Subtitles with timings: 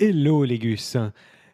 [0.00, 0.96] Hello Légus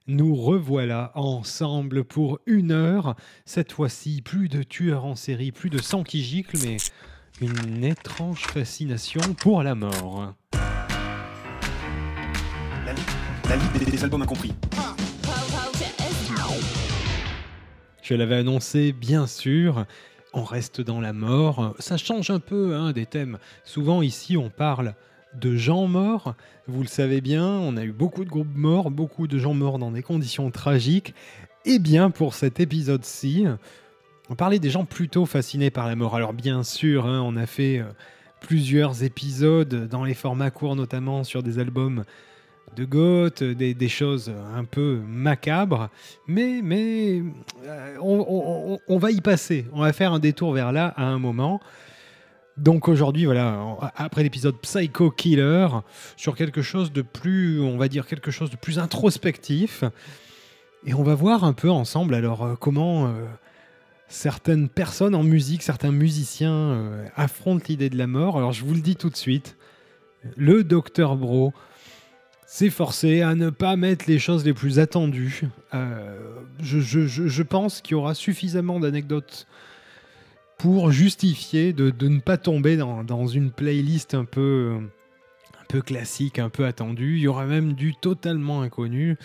[0.07, 3.17] Nous revoilà ensemble pour une heure.
[3.45, 6.79] Cette fois-ci, plus de tueurs en série, plus de sang qui gicle, mais
[7.41, 10.35] une étrange fascination pour la mort.
[12.85, 14.55] La des, des albums incompris.
[18.03, 19.85] Je l'avais annoncé, bien sûr.
[20.33, 21.75] On reste dans la mort.
[21.81, 23.39] Ça change un peu hein, des thèmes.
[23.65, 24.95] Souvent ici, on parle
[25.35, 26.35] de gens morts.
[26.67, 29.79] Vous le savez bien, on a eu beaucoup de groupes morts, beaucoup de gens morts
[29.79, 31.15] dans des conditions tragiques.
[31.65, 33.47] Et bien, pour cet épisode-ci,
[34.31, 36.15] on parlait des gens plutôt fascinés par la mort.
[36.15, 37.85] Alors bien sûr, hein, on a fait euh,
[38.41, 42.05] plusieurs épisodes dans les formats courts, notamment sur des albums
[42.77, 45.89] de goth, des, choses un peu macabres,
[46.27, 47.23] mais, mais
[47.65, 49.67] euh, on va y passer.
[49.73, 51.61] On va faire un détour vers là à un moment.
[52.59, 55.69] Donc aujourd'hui, voilà, après l'épisode Psycho Killer,
[56.17, 59.85] sur quelque chose de plus, on va dire quelque chose de plus introspectif,
[60.85, 63.27] et on va voir un peu ensemble alors euh, comment euh,
[64.09, 68.37] certaines personnes en musique, certains musiciens euh, affrontent l'idée de la mort.
[68.37, 69.57] Alors je vous le dis tout de suite,
[70.37, 71.53] le docteur Bro
[72.45, 75.43] s'est forcé à ne pas mettre les choses les plus attendues.
[76.61, 79.47] Je pense qu'il y aura suffisamment d'anecdotes
[80.59, 84.77] pour justifier de, de ne pas tomber dans, dans une playlist un peu,
[85.61, 87.17] un peu classique, un peu attendue.
[87.17, 89.17] Il y aura même du totalement inconnu.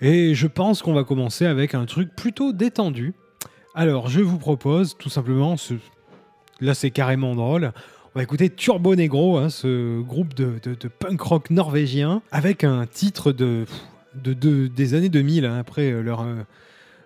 [0.00, 3.14] Et je pense qu'on va commencer avec un truc plutôt détendu.
[3.74, 5.74] Alors, je vous propose tout simplement, ce...
[6.60, 7.72] là c'est carrément drôle,
[8.14, 12.86] on va écouter Turbo Negro, hein, ce groupe de, de- punk rock norvégien, avec un
[12.86, 13.64] titre de,
[14.14, 16.36] de- de- des années 2000, hein, après leur, euh,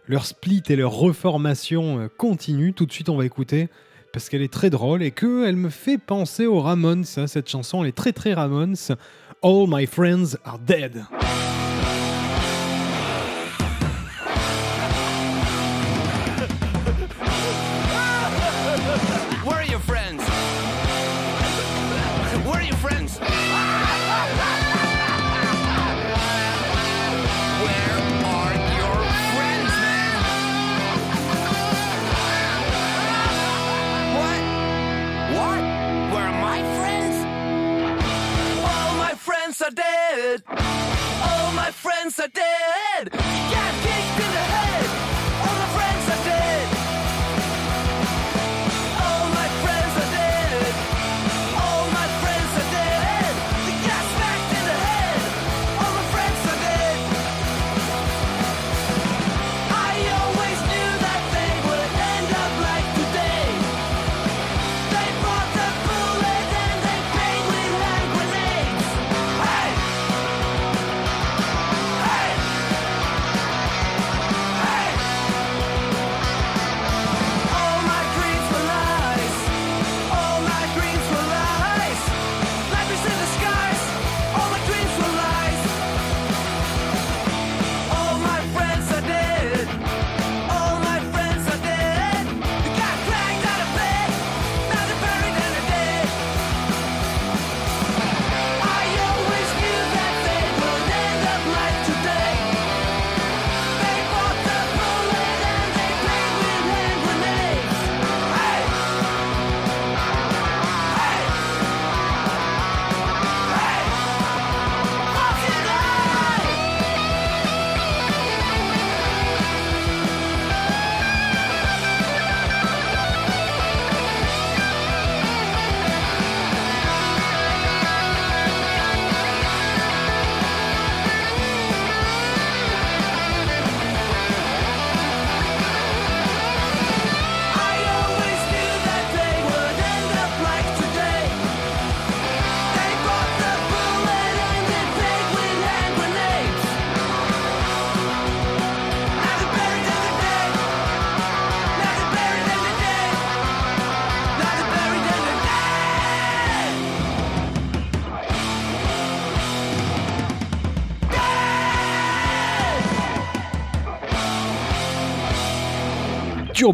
[0.09, 2.73] leur split et leur reformation euh, continue.
[2.73, 3.69] Tout de suite, on va écouter
[4.13, 7.05] parce qu'elle est très drôle et qu'elle me fait penser aux Ramones.
[7.05, 8.77] cette chanson, elle est très très Ramones.
[9.43, 11.05] All my friends are dead.
[41.89, 43.28] Friends are dead.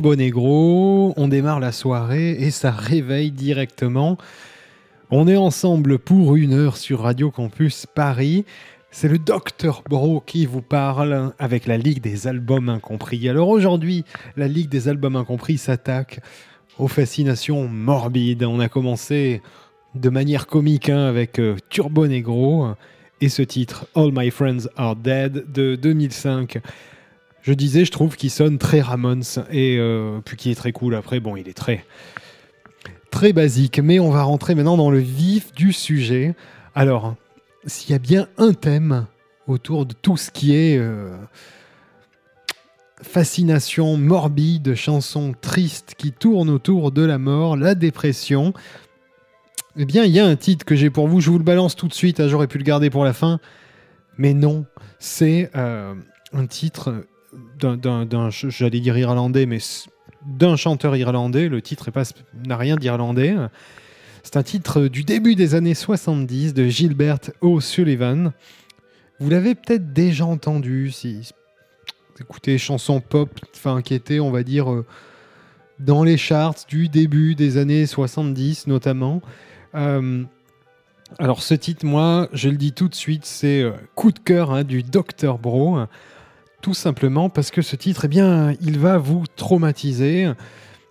[0.05, 4.19] Turbo Negro, on démarre la soirée et ça réveille directement.
[5.11, 8.45] On est ensemble pour une heure sur Radio Campus Paris.
[8.91, 13.27] C'est le Dr Bro qui vous parle avec la Ligue des Albums Incompris.
[13.31, 14.05] Alors aujourd'hui,
[14.37, 16.21] la Ligue des Albums Incompris s'attaque
[16.79, 18.45] aux fascinations morbides.
[18.45, 19.41] On a commencé
[19.95, 22.67] de manière comique hein, avec euh, Turbo Negro.
[23.23, 26.59] et ce titre All My Friends Are Dead de 2005.
[27.44, 30.94] Je disais, je trouve qu'il sonne très Ramones et euh, puis qui est très cool.
[30.94, 31.85] Après, bon, il est très
[33.11, 36.35] très basique, mais on va rentrer maintenant dans le vif du sujet.
[36.75, 37.17] Alors,
[37.67, 39.06] s'il y a bien un thème
[39.46, 41.14] autour de tout ce qui est euh,
[43.02, 48.55] fascination morbide, chansons tristes qui tournent autour de la mort, la dépression,
[49.76, 51.20] eh bien, il y a un titre que j'ai pour vous.
[51.20, 52.20] Je vous le balance tout de suite.
[52.20, 53.38] hein, J'aurais pu le garder pour la fin.
[54.17, 54.64] Mais non,
[54.99, 55.94] c'est euh,
[56.32, 57.05] un titre
[57.59, 59.59] d'un- j'allais dire irlandais, mais
[60.27, 61.49] d'un chanteur irlandais.
[61.49, 61.91] Le titre
[62.47, 63.35] n'a rien d'irlandais.
[64.23, 68.33] C'est un titre du début des années 70 de Gilbert O'Sullivan.
[69.21, 71.21] Vous l'avez peut-être déjà entendu si
[72.17, 74.87] vous écoutez chansons pop, enfin qui étaient, on va dire, euh,
[75.79, 79.21] dans les charts du début des années 70 notamment.
[79.75, 80.25] Euh,
[81.19, 84.53] alors ce titre, moi, je le dis tout de suite, c'est euh, coup de cœur
[84.53, 85.79] hein, du Dr Bro.
[86.65, 90.33] Tout simplement parce que ce titre, eh bien, il va vous traumatiser.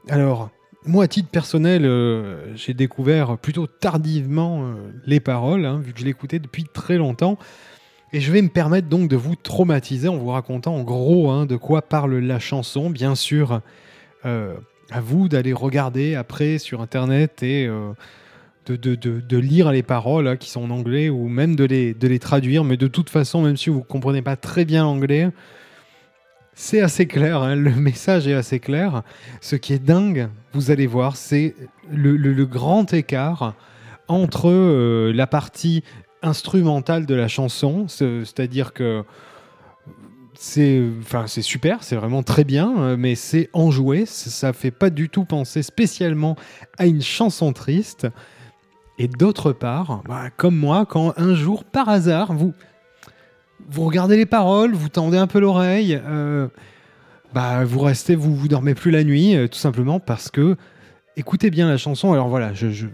[0.07, 0.51] Alors,
[0.85, 4.75] moi, à titre personnel, euh, j'ai découvert plutôt tardivement euh,
[5.07, 7.39] les paroles, hein, vu que je l'écoutais depuis très longtemps.
[8.11, 11.47] Et je vais me permettre donc de vous traumatiser en vous racontant en gros hein,
[11.47, 12.91] de quoi parle la chanson.
[12.91, 13.61] Bien sûr,
[14.27, 14.53] euh,
[14.91, 17.67] à vous d'aller regarder après sur Internet et
[18.67, 22.63] de, lire les paroles hein, qui sont en anglais ou même de les traduire.
[22.63, 25.31] Mais de toute façon, même si vous ne comprenez pas très bien l'anglais,
[26.55, 29.03] c'est assez clair, hein, le message est assez clair.
[29.41, 31.55] Ce qui est dingue, vous allez voir, c'est
[31.91, 33.53] le, grand écart
[34.07, 35.83] entre euh, la partie
[36.21, 39.03] instrumentale de la chanson, ce- c'est-à-dire que
[40.35, 45.09] c'est enfin super, c'est vraiment très bien, euh, mais c'est enjoué, ça fait pas du
[45.09, 46.35] tout penser spécialement
[46.77, 48.07] à une chanson triste.
[48.99, 52.53] Et d'autre part, bah, comme moi, quand un jour par hasard vous
[53.69, 56.47] vous regardez les paroles, vous tendez un peu l'oreille, euh,
[57.33, 60.55] bah vous restez, vous vous dormez plus la nuit, euh, tout simplement parce que
[61.15, 62.13] écoutez bien la chanson.
[62.13, 62.87] Alors voilà, je,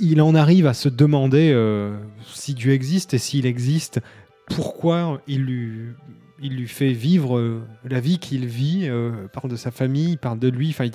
[0.00, 1.96] il en arrive à se demander euh,
[2.26, 4.00] si Dieu existe et s'il existe,
[4.48, 8.88] pourquoi il lui, fait vivre la vie qu'il vit.
[9.32, 10.70] parle de sa famille, il parle de lui.
[10.70, 10.88] Enfin,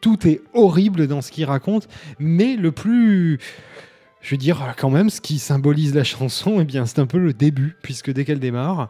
[0.00, 1.88] tout est horrible dans ce qu'il raconte,
[2.20, 3.38] mais le plus
[4.22, 7.18] je veux dire, quand même, ce qui symbolise la chanson, eh bien, c'est un peu
[7.18, 8.88] le début, puisque dès qu'elle démarre,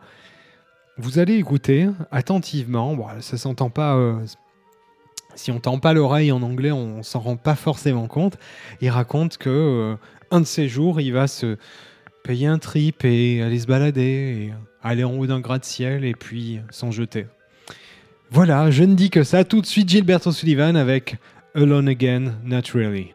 [0.99, 2.94] vous allez écouter attentivement.
[2.94, 3.96] Bon, ça s'entend pas.
[3.96, 4.14] euh,
[5.34, 8.37] si on tend pas l'oreille en anglais, on s'en rend pas forcément compte.
[8.82, 9.96] Il raconte que euh,
[10.31, 11.56] un de ces jours, il va se
[12.23, 14.52] payer un trip et aller se balader,
[14.82, 17.26] aller en haut d'un gratte-ciel et puis s'en jeter.
[18.31, 19.44] Voilà, je ne dis que ça.
[19.44, 21.17] Tout de suite, Gilbert O'Sullivan avec
[21.55, 23.14] Alone Again, Naturally.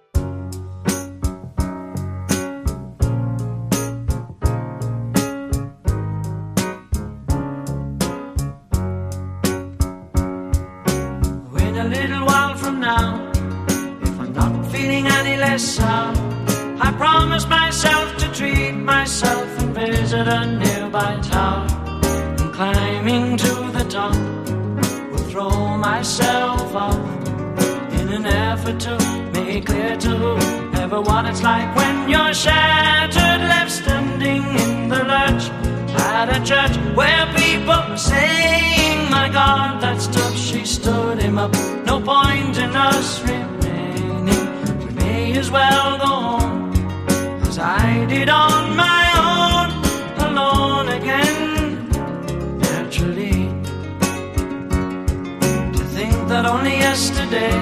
[57.29, 57.57] Yesterday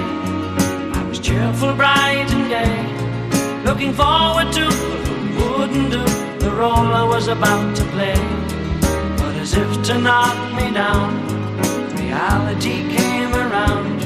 [0.98, 4.66] I was cheerful, bright, and gay, looking forward to
[5.38, 6.04] wouldn't do
[6.38, 8.16] the role I was about to play.
[9.18, 11.10] But as if to knock me down,
[11.96, 14.02] reality came around,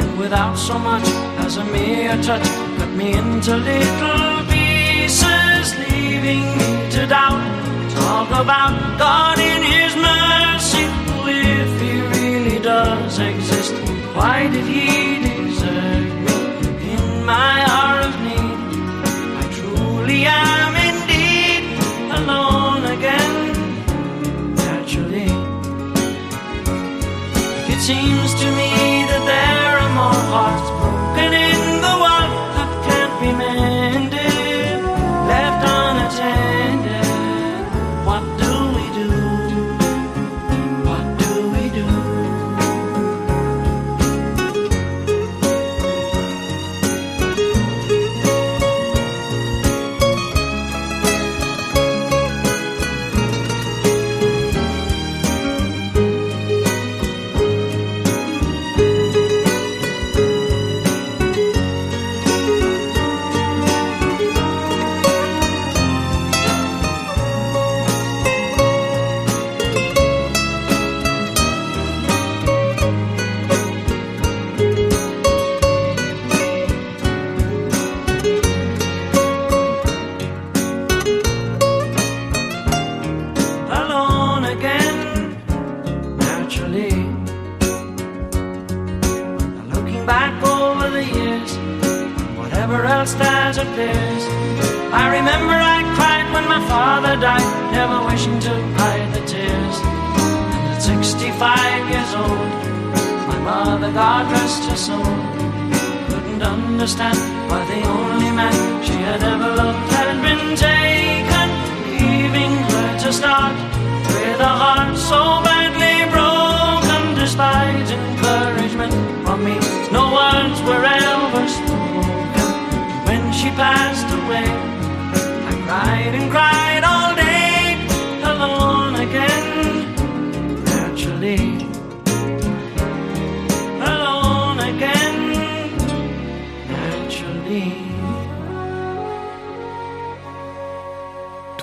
[0.00, 1.06] and without so much
[1.44, 2.46] as a mere touch,
[2.78, 7.44] cut me into little pieces, leaving me to doubt.
[7.90, 10.84] Talk about God in His mercy,
[11.28, 13.85] if He really does exist.
[14.16, 15.35] Why did He desert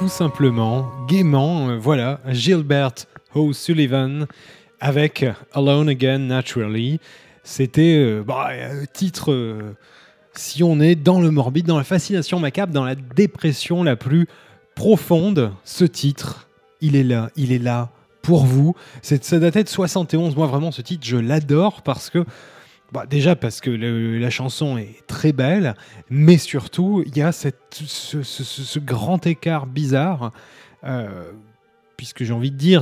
[0.03, 2.91] tout simplement, gaiement, euh, voilà, Gilbert
[3.35, 4.25] O'Sullivan
[4.81, 6.99] avec Alone Again Naturally.
[7.45, 9.77] C'était euh, bah, un titre, euh,
[10.33, 14.27] si on est dans le morbide, dans la fascination macabre, dans la dépression la plus
[14.75, 16.49] profonde, ce titre,
[16.81, 17.89] il est là, il est là
[18.21, 18.75] pour vous.
[19.01, 22.25] Ça datait de 71, moi vraiment ce titre, je l'adore parce que
[22.93, 25.73] bah, déjà parce que la chanson est très belle,
[26.11, 30.31] mais surtout il y a ce, grand écart bizarre,
[30.83, 31.31] euh,
[31.97, 32.81] puisque j'ai envie de dire.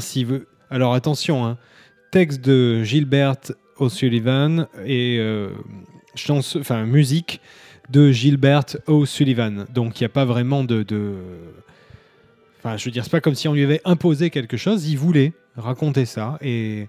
[0.69, 1.57] Alors attention, hein,
[2.11, 3.37] texte de Gilbert
[3.77, 5.51] O'Sullivan et euh,
[6.29, 7.39] enfin, musique
[7.89, 9.65] de Gilbert O'Sullivan.
[9.73, 10.83] Donc il n'y a pas vraiment de...
[10.83, 11.15] de-
[12.63, 14.95] Enfin, je veux dire, c'est pas comme si on lui avait imposé quelque chose, il
[14.95, 16.87] voulait raconter ça, et,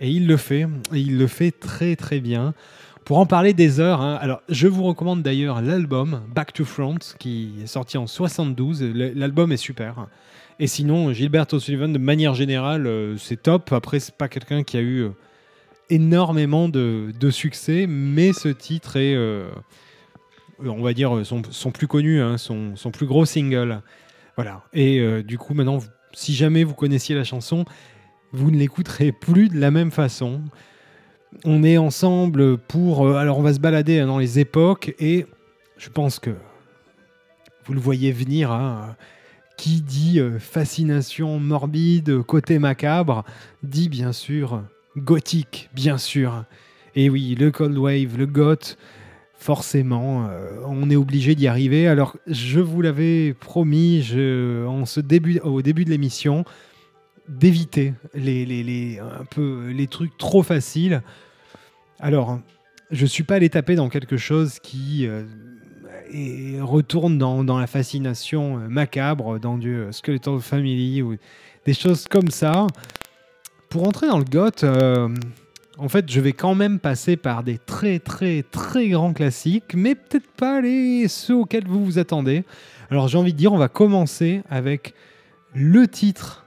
[0.00, 2.54] et il le fait, et il le fait très très bien.
[3.04, 6.98] Pour en parler des heures, hein, alors je vous recommande d'ailleurs l'album Back to Front
[7.18, 8.82] qui est sorti en 72.
[8.82, 10.06] L- L'album est super.
[10.60, 13.72] Et sinon, Gilbert O'Sullivan, de manière générale, euh, c'est top.
[13.72, 15.08] Après, c'est pas quelqu'un qui a eu euh,
[15.88, 19.48] énormément de, de succès, mais ce titre est, euh,
[20.64, 21.42] on va dire, son,
[21.72, 23.80] plus connu, hein, son, son plus gros single.
[24.36, 24.62] Voilà.
[24.72, 25.80] Et du coup, maintenant,
[26.12, 27.64] si jamais vous connaissiez la chanson,
[28.32, 30.42] vous ne l'écouterez plus de la même façon.
[31.44, 33.06] On est ensemble pour.
[33.06, 35.26] euh, alors, on va se balader hein, dans les époques et
[35.76, 36.30] je pense que
[37.64, 38.50] vous le voyez venir.
[38.50, 38.96] hein,
[39.60, 43.24] qui dit euh, fascination morbide, côté macabre,
[43.62, 44.62] dit bien sûr
[44.96, 46.44] gothique, bien sûr.
[46.96, 48.78] Et oui, le Cold Wave, le goth,
[49.34, 51.86] forcément, euh, on est obligé d'y arriver.
[51.88, 56.44] Alors, je vous l'avais promis au début de l'émission,
[57.30, 61.02] d'éviter les, les, les, un peu, les trucs trop faciles.
[62.00, 62.40] Alors,
[62.90, 65.24] je suis pas allé taper dans quelque chose qui euh,
[66.12, 71.16] et retourne dans, dans la fascination euh, macabre, dans du euh, Skeletal Family ou
[71.64, 72.66] des choses comme ça.
[73.68, 74.64] Pour entrer dans le goth,
[75.78, 79.94] en fait, je vais quand même passer par des très très très grands classiques, mais
[79.94, 82.42] peut-être pas les ceux auxquels vous vous attendez.
[82.90, 84.92] Alors j'ai envie de dire, on va commencer avec
[85.54, 86.39] le titre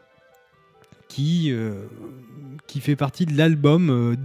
[1.13, 1.85] qui, euh,
[2.65, 4.15] qui fait partie de l'album euh,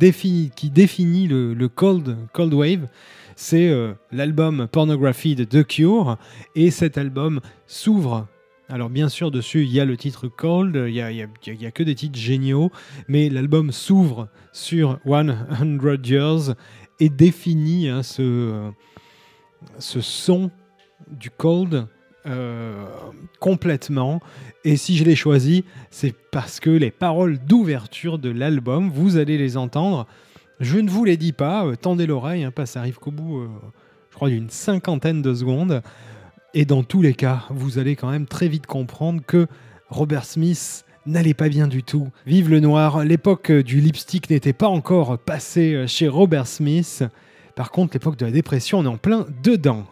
[0.56, 2.88] qui définit le, cold, cold Wave.
[3.36, 6.16] C'est euh, l'album Pornography de The Cure.
[6.54, 8.26] Et cet album s'ouvre.
[8.70, 11.82] Alors bien sûr, dessus, il y a le titre Cold, il n'y a, a- que
[11.82, 12.70] des titres géniaux,
[13.06, 16.54] mais l'album s'ouvre sur 100 Years
[17.00, 18.70] et définit hein, ce,
[19.78, 20.50] ce son
[21.10, 21.86] du Cold
[22.26, 22.84] euh,
[23.38, 24.20] complètement.
[24.64, 29.38] Et si je l'ai choisi, c'est parce que les paroles d'ouverture de l'album, vous allez
[29.38, 30.06] les entendre.
[30.60, 33.48] Je ne vous les dis pas, euh, tendez l'oreille, hein, ça arrive qu'au bout, euh,
[34.10, 35.82] je crois, d'une cinquantaine de secondes.
[36.54, 39.46] Et dans tous les cas, vous allez quand même très vite comprendre que
[39.88, 42.08] Robert Smith n'allait pas bien du tout.
[42.26, 47.04] Vive le noir, l'époque du lipstick n'était pas encore passée chez Robert Smith.
[47.54, 49.86] Par contre, l'époque de la dépression, on est en plein dedans.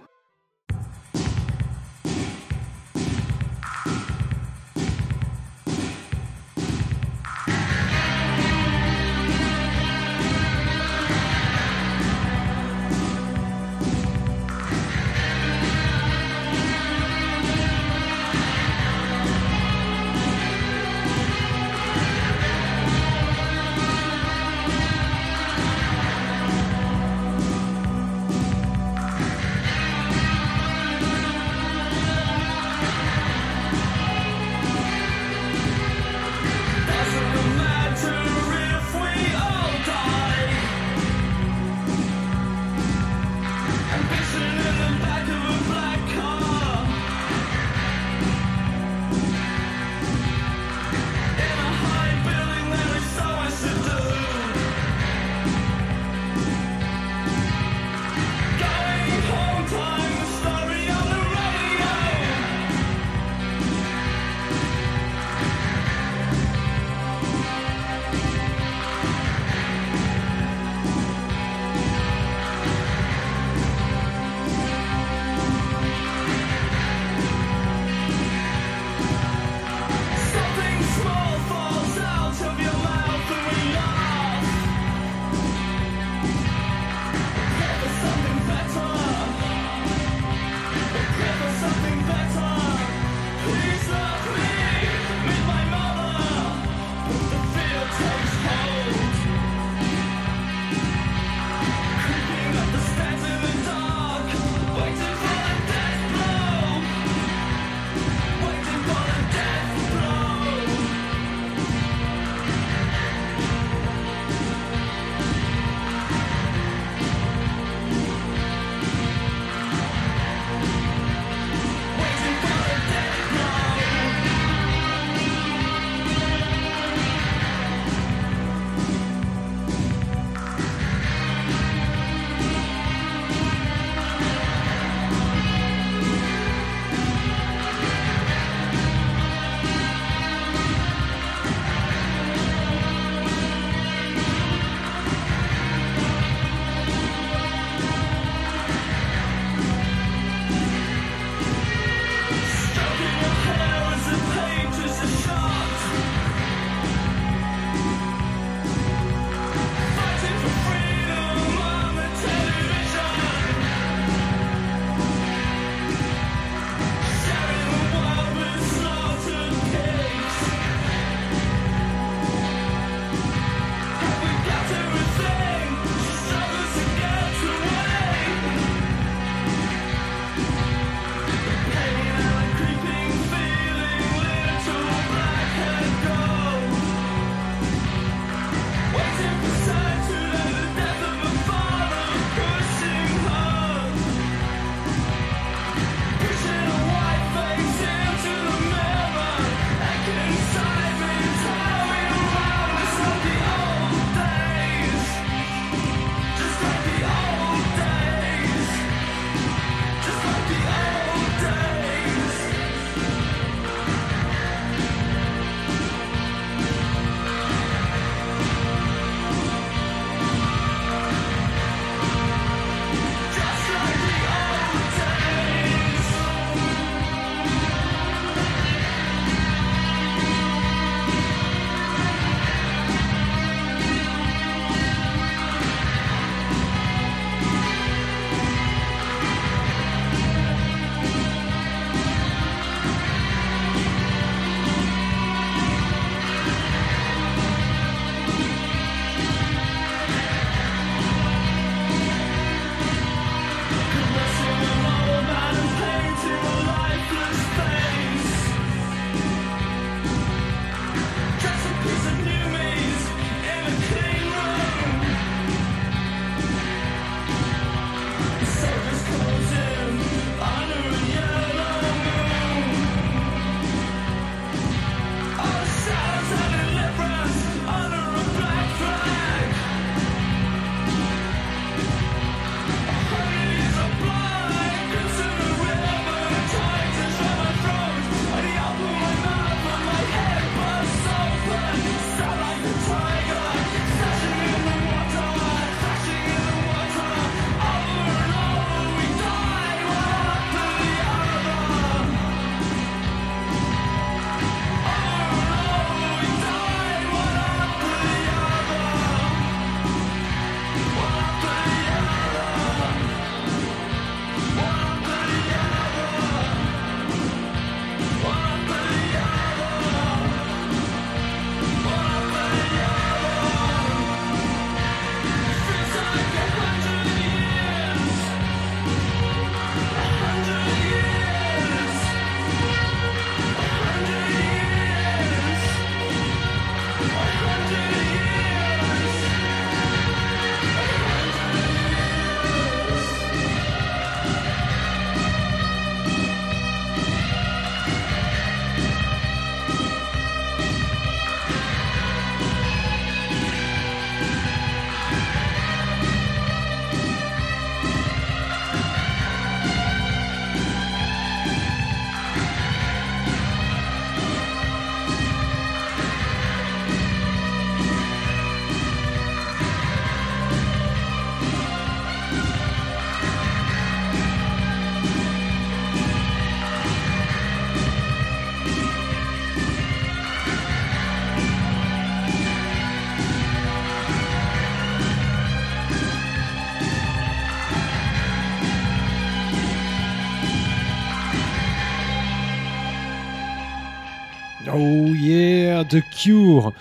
[395.91, 396.73] The Cure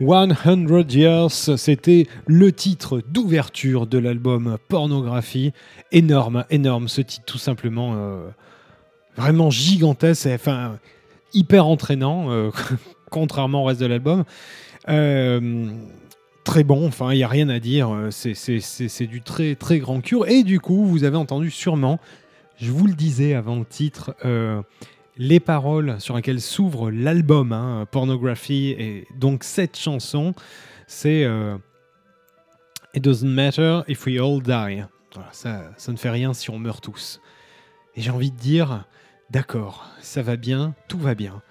[0.00, 5.52] 100 Years, c'était le titre d'ouverture de l'album Pornographie.
[5.92, 7.94] Énorme, énorme ce titre, tout simplement.
[7.96, 8.28] euh,
[9.16, 10.78] vraiment gigantesque, et, enfin,
[11.34, 12.50] hyper entraînant, euh,
[13.10, 14.24] contrairement au reste de l'album.
[14.88, 15.68] Euh,
[16.44, 17.90] très bon, enfin, il n'y a rien à dire.
[18.10, 20.26] c'est- du très, très grand Cure.
[20.28, 21.98] Et du coup, vous avez entendu sûrement,
[22.58, 24.14] je vous le disais avant le titre,
[25.20, 30.34] les paroles sur lesquelles s'ouvre l'album hein, Pornography et donc cette chanson,
[30.86, 31.58] c'est euh,
[32.94, 34.82] It doesn't matter if we all die.
[35.30, 37.20] Ça, ça ne fait rien si on meurt tous.
[37.94, 38.86] Et j'ai envie de dire,
[39.28, 41.42] d'accord, ça va bien, tout va bien.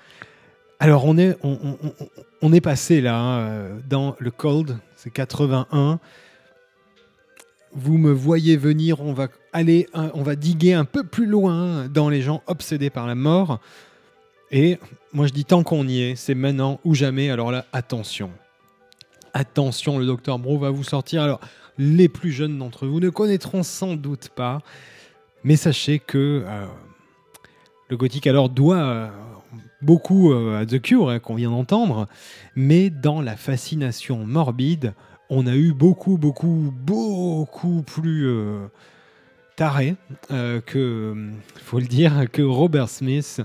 [0.79, 5.99] Alors on est, on, est passé là euh, dans le cold, c'est 81.
[7.73, 11.87] Vous me voyez venir, on va aller, un- on va diguer un peu plus loin
[11.87, 13.59] dans les gens obsédés par la mort.
[14.51, 14.79] Et
[15.13, 17.29] moi je dis tant qu'on y est, c'est maintenant ou jamais.
[17.29, 18.31] Alors là, attention,
[19.33, 21.21] attention, le docteur Bro va vous sortir.
[21.21, 21.39] Alors
[21.77, 24.59] les plus jeunes d'entre vous ne connaîtront sans doute pas,
[25.43, 26.65] mais sachez que euh,
[27.89, 29.07] le gothique alors doit euh,
[29.81, 32.07] beaucoup euh, à The Cure hein, qu'on vient d'entendre,
[32.55, 34.93] mais dans la fascination morbide,
[35.29, 38.67] on a eu beaucoup, beaucoup, beaucoup plus euh,
[39.55, 39.95] taré
[40.31, 41.29] euh, que,
[41.63, 43.41] faut le dire, que Robert Smith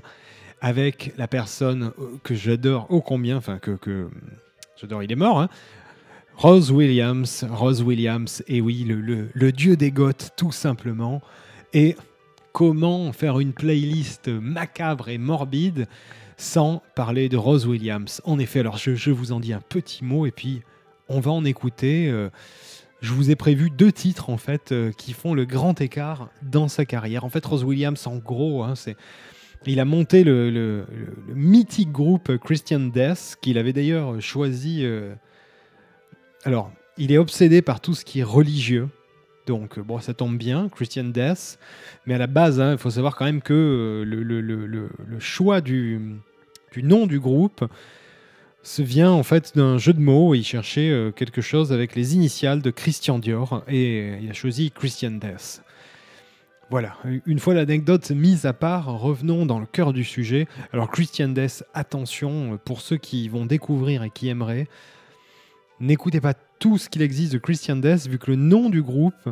[0.60, 4.08] avec la personne euh, que j'adore ô combien, enfin que,
[4.80, 5.48] j'adore, il est mort, hein,
[6.36, 11.22] Rose Williams, Rose Williams, et oui, le, dieu des goths, tout simplement.
[11.74, 11.96] Et
[12.52, 15.86] comment faire une playlist macabre et morbide
[16.36, 18.20] sans parler de Rose Williams?
[18.24, 20.62] En effet, alors je vous en dis un petit mot, et puis
[21.08, 22.08] on va en écouter.
[22.08, 22.30] euh,
[23.00, 26.68] je vous ai prévu deux titres en fait euh, qui font le grand écart dans
[26.68, 27.24] sa carrière.
[27.24, 28.96] En fait, Rose Williams, en gros, hein, c'est
[29.66, 30.84] il a monté le,
[31.28, 34.80] mythique groupe Christian Death, qu'il avait d'ailleurs choisi.
[34.82, 35.14] euh,
[36.44, 38.88] alors, il est obsédé par tout ce qui est religieux.
[39.46, 41.58] Donc, bon, ça tombe bien, Christian Death.
[42.04, 46.20] Mais à la base, hein, il faut savoir quand même que le, choix du
[46.76, 47.64] nom du groupe
[48.64, 50.34] se vient en fait d'un jeu de mots.
[50.34, 54.70] Il cherchait euh, quelque chose avec les initiales de Christian Dior et il a choisi
[54.70, 55.62] Christian Death.
[56.70, 56.96] Voilà,
[57.26, 60.48] une fois l'anecdote mise à part, revenons dans le cœur du sujet.
[60.72, 64.66] Alors Christian Death, attention, pour ceux qui vont découvrir et qui aimeraient,
[65.78, 69.28] n'écoutez pas tout ce qu'il existe de Christian Death, vu que le nom du groupe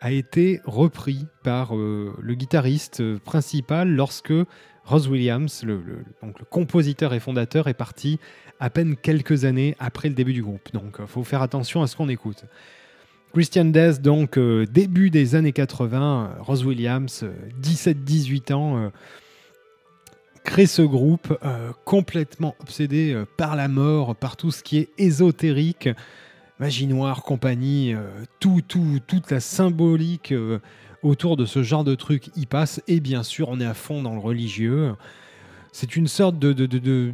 [0.00, 4.32] a été repris par euh, le guitariste euh, principal lorsque
[4.84, 6.04] Rose Williams, le
[6.48, 8.20] compositeur et fondateur, est parti
[8.60, 10.72] à peine quelques années après le début du groupe.
[10.72, 12.44] Donc il faut faire attention à ce qu'on écoute.
[13.32, 18.88] Christian Death, donc euh, début des années 80, euh, Rose Williams, euh, 17-18 ans, euh,
[20.42, 24.88] crée ce groupe euh, complètement obsédé euh, par la mort, par tout ce qui est
[24.96, 25.90] ésotérique,
[26.60, 28.08] magie noire, compagnie, euh,
[28.40, 30.60] tout, tout, toute la symbolique euh,
[31.02, 32.80] autour de ce genre de truc y passe.
[32.88, 34.94] Et bien sûr, on est à fond dans le religieux.
[35.72, 36.54] C'est une sorte de...
[36.54, 37.12] de, de,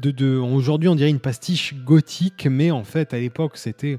[0.00, 3.98] de- Aujourd'hui, on dirait une pastiche gothique, mais en fait, à l'époque, c'était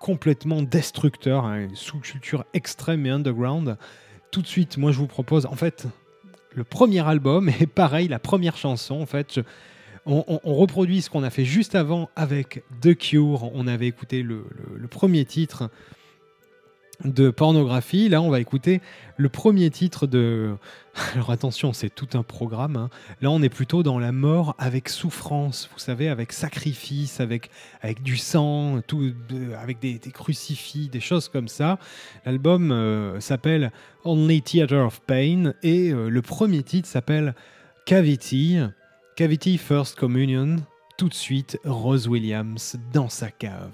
[0.00, 3.76] complètement destructeur, hein, une sous-culture extrême et underground.
[4.30, 5.86] Tout de suite, moi, je vous propose, en fait,
[6.54, 9.40] le premier album, et pareil, la première chanson, en fait,
[10.06, 13.50] on, reproduit ce qu'on a fait juste avant avec The Cure.
[13.54, 14.42] On avait écouté le
[14.88, 15.68] premier titre
[17.04, 18.08] de pornographie.
[18.08, 18.80] Là, on va écouter
[19.16, 20.56] le premier titre de.
[21.14, 22.76] Alors attention, c'est tout un programme.
[22.76, 22.90] hein.
[23.20, 27.50] Là, on est plutôt dans la mort avec souffrance, vous savez, avec sacrifice, avec,
[27.82, 29.12] avec du sang, tout,
[29.60, 31.78] avec des, des crucifix, des choses comme ça.
[32.26, 33.70] L'album euh, s'appelle
[34.04, 37.34] Only Theater of Pain et euh, le premier titre s'appelle
[37.86, 38.58] Cavity.
[39.16, 40.56] Cavity First Communion.
[40.96, 43.70] Tout de suite, Rose Williams dans sa cave.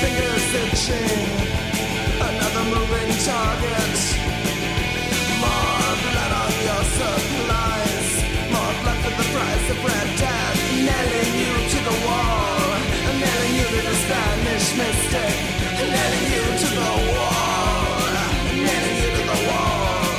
[0.00, 1.24] Fingers itching.
[2.20, 3.98] Another moving target.
[5.40, 8.08] More blood on your supplies.
[8.52, 10.56] More blood for the price of red death.
[10.88, 12.68] Nailing you to the wall.
[13.22, 15.34] Nailing you to the Spanish mystic.
[15.92, 18.12] Nailing you to the wall.
[18.66, 20.12] Nailing you to the wall.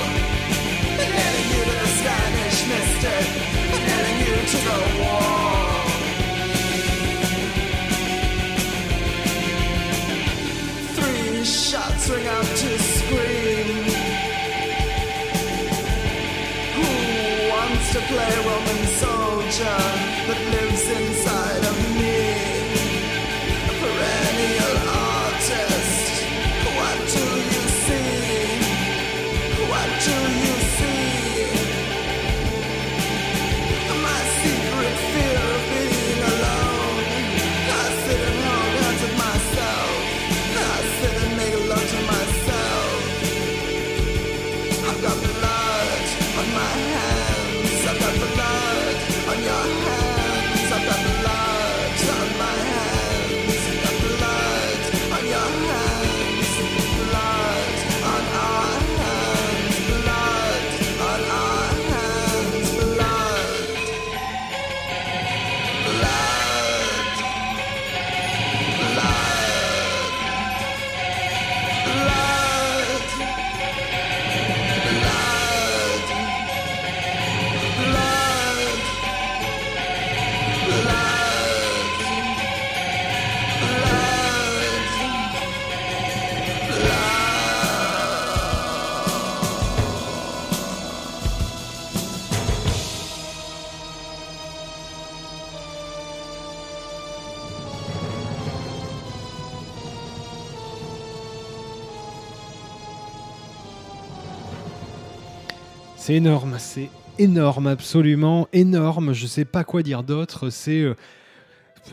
[1.13, 3.25] Nailing you to the Spanish mystic.
[3.85, 5.26] Nailing you to the wall.
[18.07, 19.79] Play Roman soldier
[20.27, 21.36] that lives inside
[106.17, 109.13] énorme, c'est énorme, absolument énorme.
[109.13, 110.49] Je sais pas quoi dire d'autre.
[110.49, 110.95] C'est euh,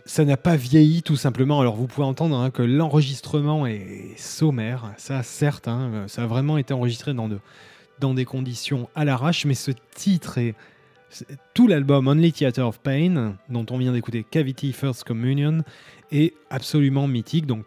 [0.07, 1.61] ça n'a pas vieilli tout simplement.
[1.61, 4.93] Alors vous pouvez entendre hein, que l'enregistrement est sommaire.
[4.97, 7.39] Ça, certes, hein, euh, ça a vraiment été enregistré dans, de,
[8.01, 10.55] dans des conditions à l'arrache, mais ce titre est
[11.11, 15.63] c'est- tout l'album Only Theater of Pain, dont on vient d'écouter Cavity First Communion,
[16.13, 17.47] est absolument mythique.
[17.47, 17.67] Donc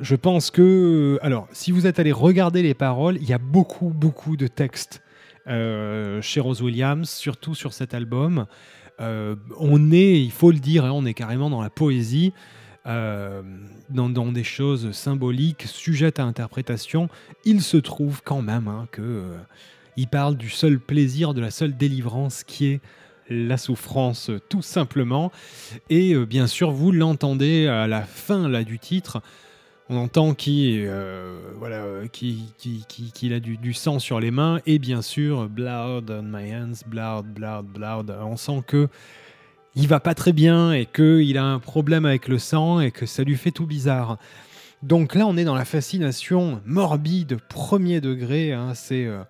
[0.00, 3.90] je pense que, alors, si vous êtes allé regarder les paroles, il y a beaucoup,
[3.90, 5.07] beaucoup de textes euh,
[5.48, 8.46] chez Rose Williams, surtout sur cet album.
[9.00, 12.32] Euh, on est, il faut le dire, hein, on est carrément dans la poésie,
[12.86, 13.42] euh,
[13.90, 17.08] dans, des choses symboliques, sujettes à interprétation.
[17.44, 19.36] Il se trouve quand même hein, que euh,
[19.96, 22.80] il parle du seul plaisir, de la seule délivrance qui est
[23.30, 25.30] la souffrance, euh, tout simplement.
[25.90, 29.22] Et euh, bien sûr, vous l'entendez à la fin là du titre.
[29.90, 34.60] On entend qu'il euh, voilà, qui, qui, qui- qu'il a du, sang sur les mains
[34.66, 38.14] et bien sûr blood on my hands, blood, blood, blood.
[38.20, 38.88] On sent que
[39.74, 43.06] il va pas très bien et qu'il a un problème avec le sang et que
[43.06, 44.18] ça lui fait tout bizarre.
[44.82, 48.52] Donc là, on est dans la fascination morbide, premier degré.
[48.52, 49.22] hein, c'est euh,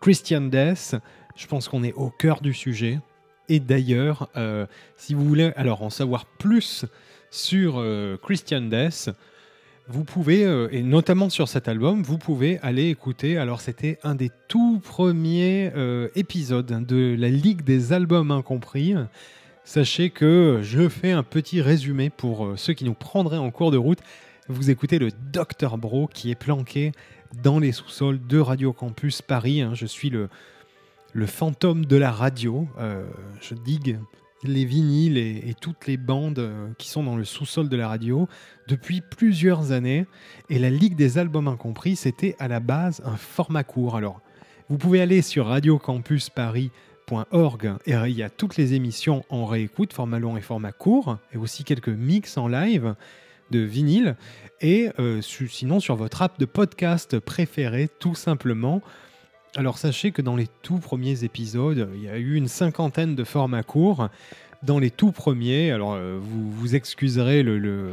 [0.00, 0.96] Christian Death.
[1.36, 2.98] Je pense qu'on est au cœur du sujet.
[3.48, 6.86] Et d'ailleurs, euh, si vous voulez alors en savoir plus
[7.30, 7.82] sur
[8.22, 9.10] Christian Death,
[9.88, 13.36] vous pouvez, euh, et notamment sur cet album, vous pouvez aller écouter.
[13.36, 18.94] Alors, c'était un des tout premiers euh, épisodes de la Ligue des albums incompris.
[19.64, 23.70] Sachez que je fais un petit résumé pour euh, ceux qui nous prendraient en cours
[23.70, 23.98] de route.
[24.48, 26.92] Vous écoutez le Dr Bro qui est planqué
[27.42, 29.62] dans les sous-sols de Radio Campus Paris.
[29.62, 29.72] hein.
[29.74, 30.28] Je suis le,
[31.12, 32.68] le fantôme de la radio.
[33.40, 33.98] Je digue
[34.42, 38.28] les vinyles et, toutes les bandes euh, qui sont dans le sous-sol de la radio
[38.68, 40.06] depuis plusieurs années.
[40.50, 43.96] Et la Ligue des albums incompris, c'était à la base un format court.
[43.96, 44.20] Alors,
[44.68, 50.18] vous pouvez aller sur radiocampusparis.org et il y a toutes les émissions en réécoute, format
[50.18, 52.94] long et format court, et aussi quelques mix en live.
[53.50, 54.16] de vinyle.
[54.62, 58.80] Et euh, sinon sur votre app de podcast préféré, tout simplement.
[59.54, 63.22] Alors sachez que dans les tout premiers épisodes, il y a eu une cinquantaine de
[63.22, 64.08] formats courts.
[64.62, 67.92] Dans les tout premiers, alors euh, vous vous excuserez le,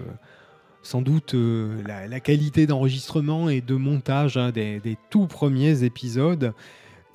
[0.83, 6.53] sans doute euh, la, qualité d'enregistrement et de montage hein, des, tout premiers épisodes.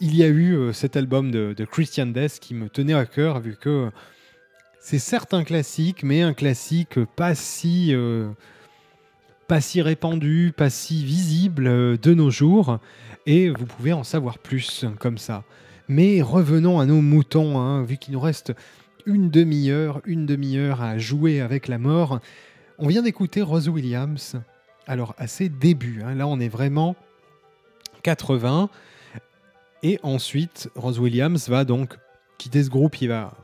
[0.01, 3.41] Il y a eu euh, cet album de, Christian Death qui me tenait à cœur
[3.41, 3.91] vu que
[4.79, 7.95] c'est certes un classique, mais un classique pas si,
[9.47, 12.79] pas si répandu, pas si visible euh, de nos jours.
[13.27, 15.45] Et vous pouvez en savoir plus comme ça.
[15.89, 18.53] Mais revenons à nos moutons, hein, vu qu'il nous reste
[19.07, 22.21] une demi-heure, une demi-heure à jouer avec la mort.
[22.79, 24.37] On vient d'écouter Rose Williams.
[24.87, 26.97] Alors à ses débuts, hein, là on est vraiment
[28.03, 28.69] 80.
[29.83, 31.97] Et ensuite, Rose Williams va donc
[32.39, 33.35] quitter ce groupe, il va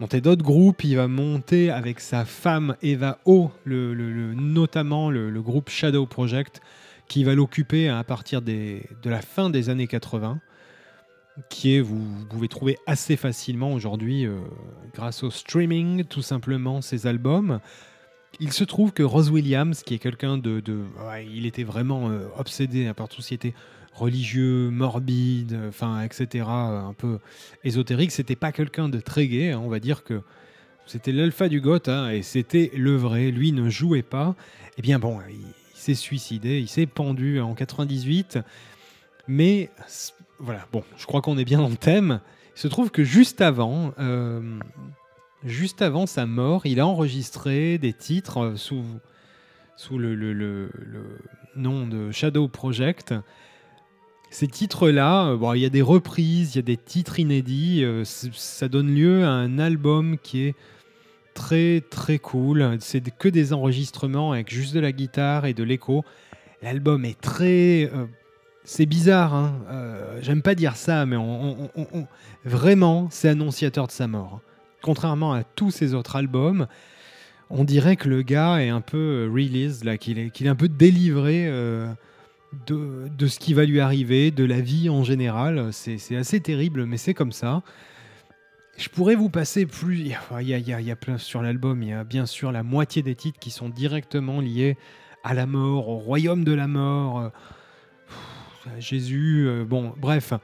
[0.00, 6.06] monter d'autres groupes, il va monter avec sa femme Eva O, notamment le, groupe Shadow
[6.06, 6.60] Project,
[7.08, 10.40] qui va l'occuper à partir de la fin des années 80,
[11.48, 14.38] qui est, vous, pouvez trouver assez facilement aujourd'hui euh,
[14.94, 17.60] grâce au streaming, tout simplement, ses albums.
[18.40, 20.62] Il se trouve que Rose Williams, qui est quelqu'un de...
[21.32, 23.54] il était vraiment euh, obsédé par tout ce qui était
[23.94, 27.18] religieux, morbide, enfin, etc., un peu
[27.62, 28.10] ésotérique.
[28.10, 30.20] C'était pas quelqu'un de très gai, hein, on va dire que
[30.86, 33.30] c'était l'alpha du goth, hein, et c'était le vrai.
[33.30, 34.34] Lui ne jouait pas.
[34.76, 38.38] Eh bien bon, il, s'est suicidé, il s'est pendu en 98.
[39.28, 39.70] Mais
[40.38, 42.20] voilà, bon, je crois qu'on est bien dans le thème.
[42.56, 44.58] Il se trouve que juste avant, euh,
[45.44, 48.84] juste avant sa mort, il a enregistré des titres euh, sous,
[49.76, 50.70] sous le
[51.56, 53.14] nom de Shadow Project.
[54.34, 57.84] Ces titres-là, euh, bon, il y a des reprises, il y a des titres inédits.
[57.84, 60.54] euh, ça donne lieu à un album qui est
[61.34, 62.76] très très cool.
[62.80, 66.04] C'est que des enregistrements avec juste de la guitare et de l'écho.
[66.62, 67.88] L'album est très.
[67.94, 68.06] euh,
[68.64, 69.54] c'est bizarre, hein.
[69.70, 71.16] euh, j'aime pas dire ça, mais
[72.44, 74.40] vraiment, c'est annonciateur de sa mort.
[74.82, 76.66] Contrairement à tous ses autres albums,
[77.50, 80.56] on dirait que le gars est un peu released, là, qu'il est, qu'il est un
[80.56, 81.46] peu délivré
[82.66, 85.72] de, ce qui va lui arriver, de la vie en général.
[85.72, 87.62] C'est assez terrible, mais c'est comme ça.
[88.76, 90.00] Je pourrais vous passer plus.
[90.00, 90.08] Il
[90.48, 91.82] y a, plein sur l'album.
[91.82, 94.76] Il y a bien sûr la moitié des titres qui sont directement liés
[95.22, 97.28] à la mort, au royaume de la mort, euh,
[98.08, 99.46] pff, à Jésus.
[99.46, 100.34] euh, bon, bref.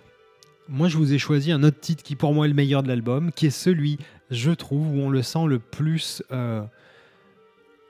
[0.69, 2.89] Moi, je vous ai choisi un autre titre qui, pour moi, est le meilleur de
[2.89, 3.99] l'album, qui est celui,
[4.31, 6.63] je trouve, où on le sent le plus euh,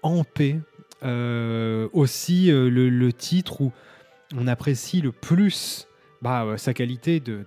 [0.02, 0.58] en paix.
[1.02, 3.72] Euh, aussi, euh, le, le titre où
[4.36, 5.86] on apprécie le plus
[6.22, 7.44] bah, euh, sa qualité de,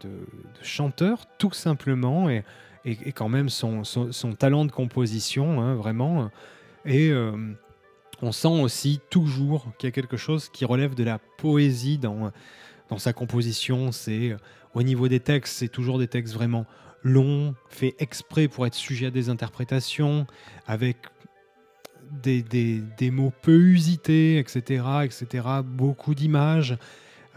[0.61, 2.43] chanteur, tout simplement, et,
[2.85, 6.29] et- quand même son, son- son talent de composition, hein, vraiment.
[6.85, 7.31] Et euh,
[8.21, 12.31] on sent aussi toujours qu'il y a quelque chose qui relève de la poésie dans,
[12.89, 13.91] dans sa composition.
[13.91, 14.37] C'est euh,
[14.73, 16.65] au niveau des textes, c'est toujours des textes vraiment
[17.03, 20.25] longs, faits exprès pour être sujet à des interprétations,
[20.65, 20.97] avec
[22.21, 26.77] des, des- des mots peu usités, etc., etc., beaucoup d'images.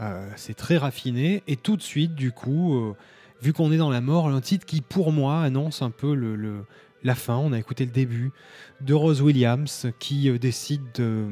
[0.00, 1.42] Euh, c'est très raffiné.
[1.48, 2.94] Et tout de suite, du coup, euh,
[3.42, 6.64] vu qu'on est dans la mort, un titre qui, pour moi, annonce un peu le,
[7.02, 7.36] la fin.
[7.36, 8.30] On a écouté le début
[8.82, 11.28] de Rose Williams qui euh, décide de,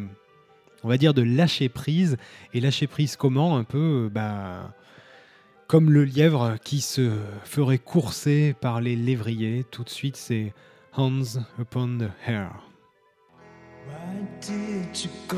[0.82, 2.16] on va dire, de lâcher prise.
[2.54, 4.72] Et lâcher prise comment Un peu, bah,
[5.66, 7.10] comme le lièvre qui se
[7.44, 9.64] ferait courser par les lévriers.
[9.70, 10.54] Tout de suite, c'est
[10.96, 11.22] Hands
[11.58, 12.50] Upon the Hair.
[13.86, 15.36] Why did you go?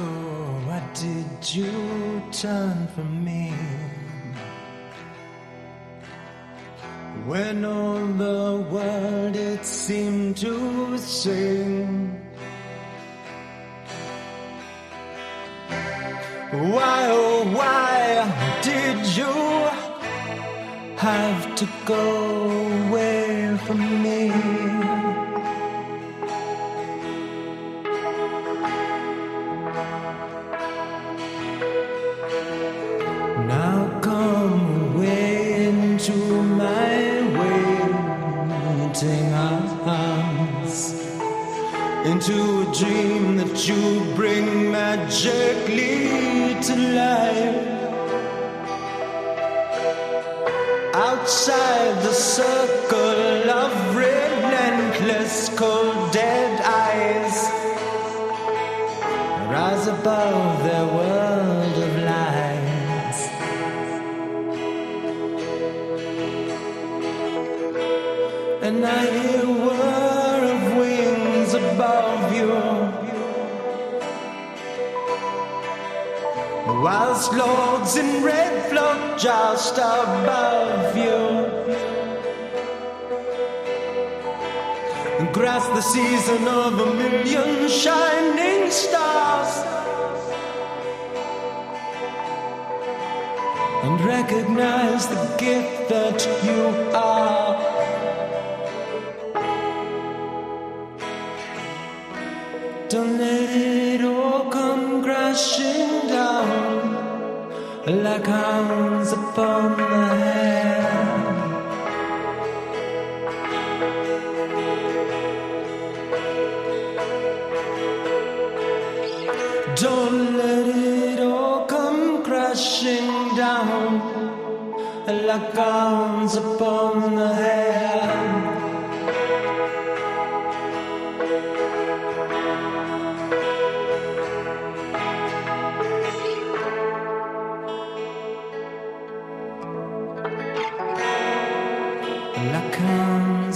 [0.66, 3.52] Why did you turn from me?
[7.26, 12.22] When all the world it seemed to sing.
[16.52, 19.34] Why, oh, why did you
[20.96, 23.85] have to go away from me?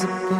[0.02, 0.39] Hounds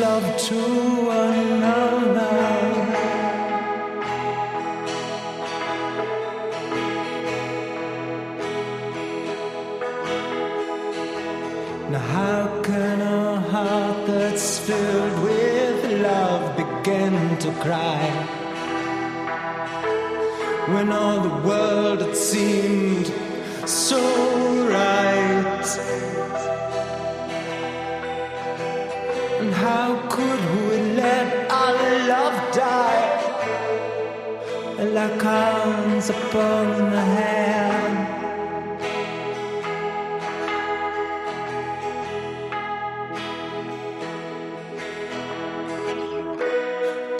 [0.00, 0.29] love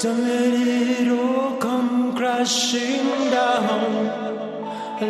[0.02, 4.06] Don't let it all come crashing down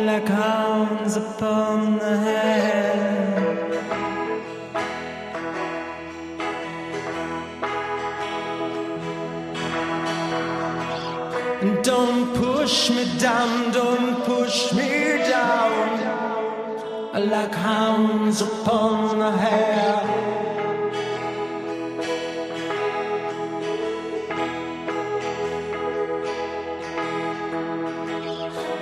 [0.05, 3.31] like hounds upon the head.
[11.83, 14.89] Don't push me down, don't push me
[15.29, 15.99] down
[17.29, 19.70] like hounds upon the hair.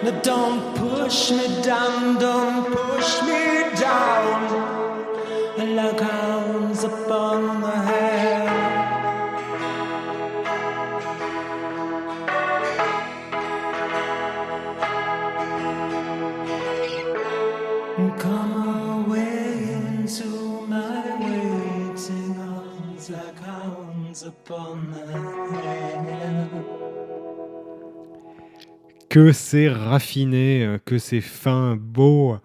[0.09, 4.69] Don't push me down, don't push me down
[5.75, 7.98] like hounds upon the hair.
[29.09, 32.37] Que c'est raffiné, euh, que c'est fin, beau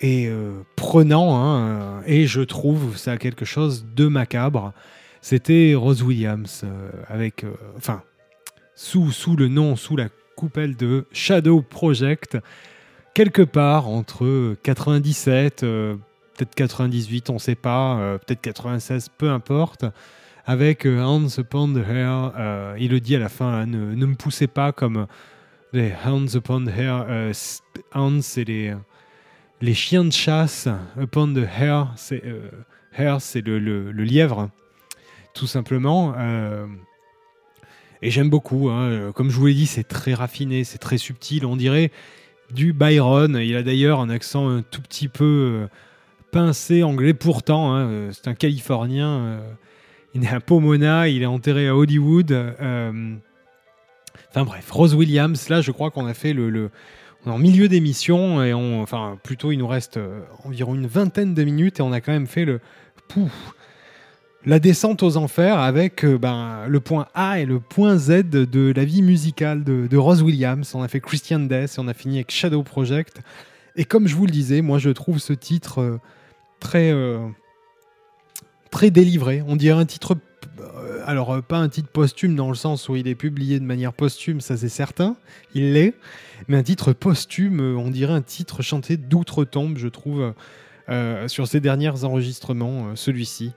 [0.00, 1.36] et euh, prenant.
[1.36, 4.72] hein, euh, et je trouve ça quelque chose de macabre.
[5.20, 6.64] C'était Rose Williams
[7.08, 7.44] avec,
[7.76, 8.02] enfin,
[8.76, 12.38] sous, sous le nom, sous la coupelle de Shadow Project,
[13.14, 15.96] quelque part entre 97, euh,
[16.36, 19.84] peut-être 98, on ne sait pas, peut-être 96, peu importe,
[20.46, 20.86] avec
[21.82, 22.32] Hair.
[22.38, 25.08] euh, il le dit à la fin, hein, ne, ne me poussez pas comme
[25.72, 27.06] les Hands Upon the Hair.
[27.08, 27.32] euh,
[27.94, 28.74] Hounds, c'est les,
[29.74, 30.68] chiens de chasse.
[31.00, 32.50] Upon the Hair, c'est euh,
[32.98, 34.50] le, le- lièvre,
[35.34, 36.14] tout simplement.
[36.16, 36.66] euh,
[38.02, 38.70] et j'aime beaucoup.
[38.70, 41.44] hein, euh, Comme je vous l'ai dit, c'est très raffiné, c'est très subtil.
[41.44, 41.90] On dirait
[42.54, 43.36] du Byron.
[43.42, 45.66] Il a d'ailleurs un accent un tout petit peu euh,
[46.30, 47.12] pincé anglais.
[47.14, 49.40] Pourtant, hein, c'est un Californien.
[50.14, 51.08] il est à Pomona.
[51.08, 52.32] Il est enterré à Hollywood.
[54.30, 55.48] Enfin bref, Rose Williams.
[55.48, 56.70] Là, je crois qu'on a fait le,
[57.24, 60.86] on est en milieu d'émission et on, enfin plutôt, il nous reste euh, environ une
[60.86, 62.60] vingtaine de minutes et on a quand même fait le
[63.08, 63.32] pouf,
[64.44, 68.72] la descente aux enfers avec euh, ben, le point A et le point Z de
[68.74, 70.74] la vie musicale de, Rose Williams.
[70.74, 73.20] On a fait Christian Death et on a fini avec Shadow Project.
[73.76, 75.98] Et comme je vous le disais, moi je trouve ce titre euh,
[76.60, 76.92] très,
[78.70, 79.42] très délivré.
[79.46, 80.16] On dirait un titre
[81.08, 83.94] alors euh, pas un titre posthume dans le sens où il est publié de manière
[83.94, 85.16] posthume, ça c'est certain,
[85.54, 85.94] il l'est,
[86.48, 90.34] mais un titre posthume, euh, on dirait un titre chanté d'outre-tombe, je trouve,
[90.90, 93.52] euh, sur ses derniers enregistrements, celui-ci.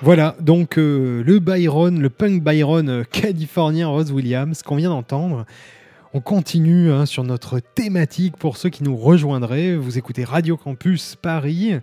[0.00, 5.44] Voilà, donc le Byron, le punk Byron californien Rose Williams qu'on vient d'entendre.
[6.14, 9.76] On continue hein, sur notre thématique pour ceux qui nous rejoindraient.
[9.76, 11.74] Vous écoutez Radio Campus Paris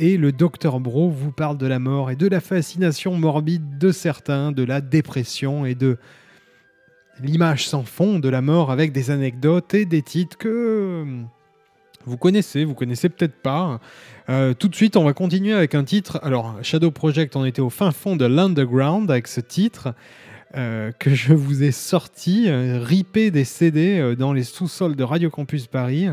[0.00, 3.92] et le docteur Bro vous parle de la mort et de la fascination morbide de
[3.92, 5.98] certains, de la dépression et de
[7.22, 11.22] l'image sans fond de la mort avec des anecdotes et des titres que euh,
[12.06, 13.78] vous connaissez, vous connaissez peut-être pas.
[14.30, 16.18] Euh, tout de suite, on va continuer avec un titre.
[16.22, 19.94] Alors, Shadow Project, on était au fin fond de l'underground avec ce titre
[20.56, 25.28] euh, que je vous ai sorti, euh, ripé des CD dans les sous-sols de Radio
[25.28, 26.08] Campus Paris.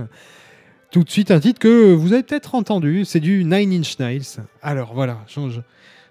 [0.91, 4.21] Tout de suite, un titre que vous avez peut-être entendu, c'est du Nine Inch Nails.
[4.61, 5.19] Alors voilà,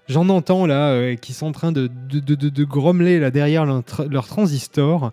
[0.09, 4.27] j'en- entends là euh, qui sont en train de, de, grommeler derrière leur, tra- leur
[4.27, 5.13] transistor.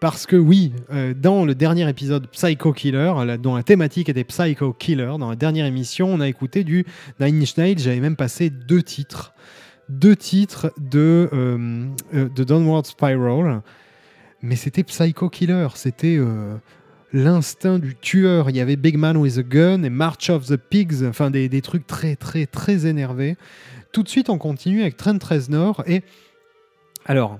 [0.00, 4.72] Parce que oui, euh, dans le dernier épisode Psycho Killer, dont la thématique était Psycho
[4.74, 6.84] Killer, dans la dernière émission, on a écouté du
[7.20, 7.78] Nine Inch Nails.
[7.78, 9.32] J'avais même passé deux titres,
[9.88, 13.62] deux titres de, euh, de Downward Spiral,
[14.42, 16.18] mais c'était Psycho Killer, c'était
[17.12, 18.50] l'instinct du tueur.
[18.50, 21.48] Il y avait Big Man with a Gun et March of the Pigs, enfin des,
[21.48, 23.36] des trucs très très très énervés.
[23.92, 26.02] Tout de suite, on continue avec Trent Reznor et
[27.06, 27.38] alors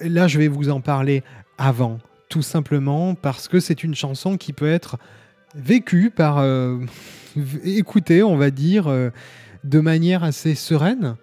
[0.00, 1.22] là, je vais vous en parler
[1.58, 4.96] avant, tout simplement parce que c'est une chanson qui peut être
[5.54, 6.78] vécue par, euh,
[7.64, 9.10] écoutée, on va dire, euh,
[9.64, 11.16] de manière assez sereine.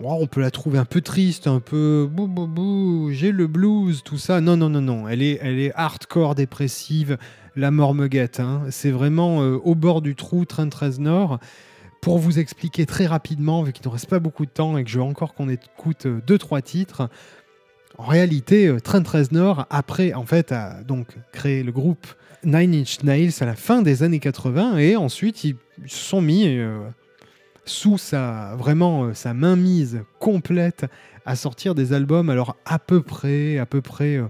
[0.00, 4.02] On peut la trouver un peu triste, un peu bou bou bou, j'ai le blues,
[4.04, 4.40] tout ça.
[4.40, 5.08] Non, non, non, non.
[5.08, 7.16] Elle est, elle est hardcore dépressive,
[7.56, 8.40] la mort me guette.
[8.40, 8.62] hein.
[8.70, 11.38] C'est vraiment euh, au bord du trou, Trent Reznor.
[12.02, 14.90] Pour vous expliquer très rapidement, vu qu'il ne reste pas beaucoup de temps et que
[14.90, 17.08] je veux encore qu'on écoute euh, deux, trois titres,
[17.96, 22.06] en réalité, euh, Trent Reznor, après, en fait, a donc créé le groupe
[22.44, 26.46] Nine Inch Nails à la fin des années 80 et ensuite ils se sont mis
[26.46, 26.80] euh,
[27.64, 30.86] sous sa vraiment euh, sa mainmise complète
[31.24, 34.26] à sortir des albums alors à peu près à peu près euh,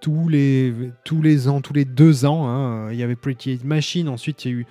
[0.00, 0.72] tous les
[1.04, 2.90] tous les ans tous les deux ans hein.
[2.92, 4.66] il y avait Pretty Machine ensuite il y a eu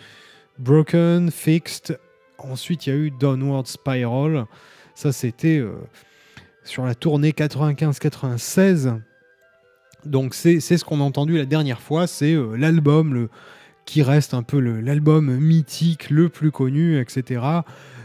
[0.58, 2.00] Broken Fixed
[2.38, 4.46] ensuite il y a eu Downward Spiral
[4.96, 5.76] ça c'était euh,
[6.64, 9.00] sur la tournée 95-96
[10.06, 13.30] donc c'est ce qu'on a entendu la dernière fois c'est euh, l'album le
[13.90, 17.42] qui reste un peu l'album mythique le plus connu, etc.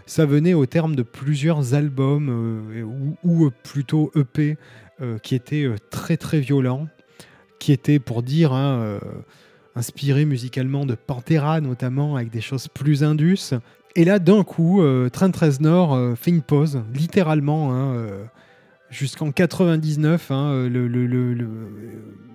[0.06, 2.30] Ça venait au terme de plusieurs albums,
[2.72, 2.84] euh,
[3.22, 4.56] ou, euh, plutôt EP,
[5.02, 6.88] euh, qui étaient très très violents,
[7.58, 8.98] qui étaient, pour dire, hein,
[9.76, 13.52] inspirés musicalement de Pantera, notamment, avec des choses plus indus.
[13.94, 14.82] Et là, d'un coup,
[15.12, 17.94] Trent Reznor euh, fait une pause, littéralement, hein,
[18.88, 20.66] jusqu'en 99, hein,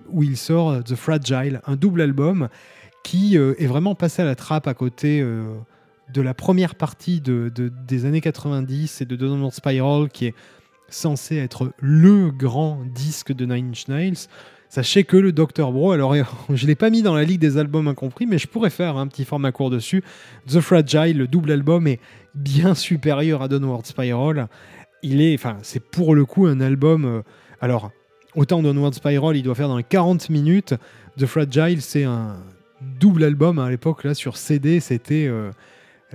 [0.08, 2.48] où il sort The Fragile, un double album
[3.04, 5.42] qui euh, est vraiment passé à la trappe à côté euh,
[6.12, 10.34] de la première partie de, de- des années 90 et de Downward Spiral, qui est
[10.88, 14.26] censé être le grand disque de Nine Inch Nails.
[14.68, 15.72] Sachez que le Dr.
[15.72, 16.14] Bro, alors
[16.50, 18.96] je ne l'ai pas mis dans la ligue des albums incompris, mais je pourrais faire
[18.96, 20.02] un petit format court dessus.
[20.48, 22.00] The Fragile, le double album, est
[22.34, 24.48] bien supérieur à Downward Spiral.
[25.02, 27.04] Il est, enfin, c'est pour le coup un album.
[27.04, 27.22] euh,
[27.60, 27.90] alors,
[28.36, 30.74] autant Downward Spiral, il doit faire dans les 40 minutes.
[31.18, 32.36] The Fragile, c'est un
[33.00, 35.50] double album à l'époque là sur CD c'était euh,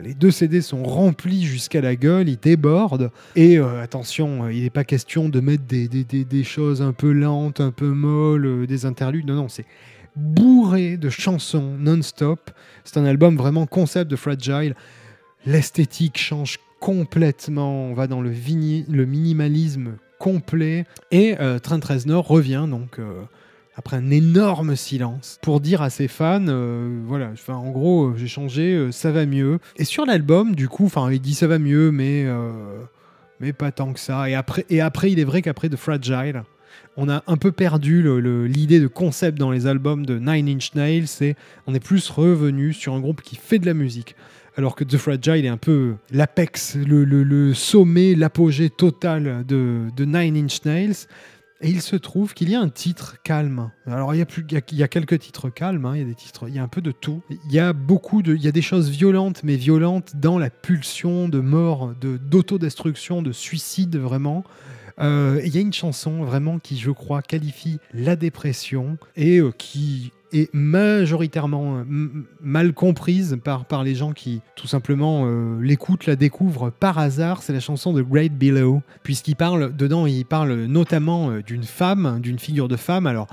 [0.02, 3.12] les deux CD sont remplis jusqu'à la gueule ils débordent.
[3.36, 6.82] Et euh, attention euh, il n'est pas question de mettre des, des- des- des choses
[6.82, 9.26] un peu lentes un peu molles des interludes.
[9.28, 9.66] Non non c'est
[10.16, 12.52] bourré de chansons non-stop.
[12.84, 14.76] C'est un album vraiment concept de Fragile.
[15.46, 17.86] L'esthétique change complètement.
[17.86, 20.86] On va dans le, le minimalisme complet.
[21.12, 23.00] Et euh, Trent Reznor revient donc
[23.78, 28.28] après un énorme silence, pour dire à ses fans, euh, voilà, en gros, euh, j'ai
[28.28, 29.60] changé, euh, ça va mieux.
[29.76, 32.26] Et sur l'album, du coup, enfin, il dit ça va mieux, mais,
[33.40, 34.30] mais pas tant que ça.
[34.30, 36.44] Et après, et après il est vrai qu'après The Fragile,
[36.96, 38.04] on a un peu perdu
[38.48, 41.36] l'idée de concept dans les albums de Nine Inch Nails, et
[41.68, 44.16] on est plus revenu sur un groupe qui fait de la musique.
[44.58, 50.38] Alors que The Fragile est un peu l'apex, le, sommet, l'apogée totale de, de Nine
[50.38, 51.08] Inch Nails.
[51.62, 53.72] Et il se trouve qu'il y a un titre calme.
[53.88, 56.06] Alors il y a, plus, il y a, quelques titres calmes, hein, il y a
[56.06, 57.22] des titres, il y a un peu de tout.
[57.30, 60.50] Il y a beaucoup de, il y a des choses violentes, mais violentes dans la
[60.50, 64.44] pulsion de mort, de d'autodestruction, de suicide vraiment.
[65.00, 69.52] Euh, il y a une chanson vraiment qui, je crois, qualifie la dépression et euh,
[69.52, 70.12] qui
[70.54, 71.84] majoritairement euh,
[72.42, 77.42] mal comprise par, par les gens qui tout simplement euh, l'écoutent, la découvrent par hasard.
[77.42, 82.20] C'est la chanson de Great Below, puisqu'il parle dedans, il parle notamment euh, d'une femme,
[82.22, 83.08] d'une figure de femme.
[83.08, 83.28] Alors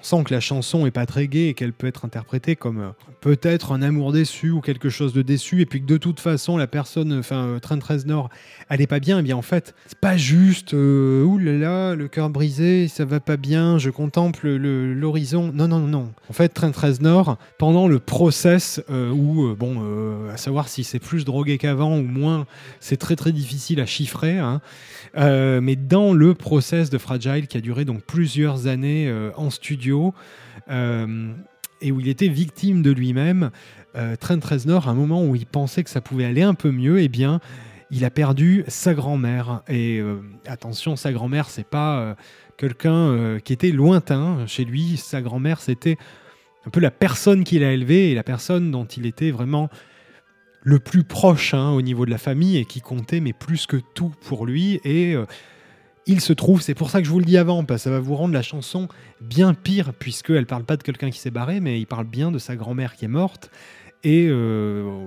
[0.00, 2.78] on sent que la chanson est pas très gaie et qu'elle peut être interprétée comme
[2.78, 2.90] euh,
[3.20, 6.56] peut-être un amour déçu ou quelque chose de déçu, et puis que de toute façon
[6.56, 8.28] la personne, enfin euh, Trent Reznor,
[8.68, 9.18] elle est pas bien.
[9.18, 10.72] Eh bien en fait, c'est pas juste.
[10.74, 13.78] Euh, là, le cœur brisé, ça va pas bien.
[13.78, 15.50] Je contemple le- l'horizon.
[15.52, 16.12] Non non non.
[16.30, 21.58] En fait, Trent Reznor, pendant le process où bon, à savoir si c'est plus drogué
[21.58, 22.46] qu'avant ou moins,
[22.80, 24.38] c'est très très difficile à chiffrer.
[24.38, 24.60] hein.
[25.16, 29.87] Mais dans le process de Fragile qui a duré donc plusieurs années en studio
[30.70, 31.32] euh,
[31.80, 33.50] et où il était victime de lui-même,
[33.96, 36.70] euh, Trent Reznor, à un moment où il pensait que ça pouvait aller un peu
[36.70, 37.40] mieux, eh bien,
[37.90, 39.62] il a perdu sa grand-mère.
[39.68, 42.16] Et euh, attention, sa grand-mère, c'est pas
[42.56, 44.96] quelqu'un qui était lointain chez lui.
[44.96, 45.96] Sa grand-mère, c'était
[46.66, 49.70] un peu la personne qu'il a élevée et la personne dont il était vraiment
[50.62, 53.76] le plus proche hein, au niveau de la famille et qui comptait mais plus que
[53.94, 55.16] tout pour lui et
[56.08, 57.90] il se trouve, c'est pour ça que je vous le dis avant, parce que ça
[57.90, 58.88] va vous rendre la chanson
[59.20, 62.38] bien pire, puisqu'elle parle pas de quelqu'un qui s'est barré, mais il parle bien de
[62.38, 63.50] sa grand-mère qui est morte.
[64.04, 65.06] Et euh,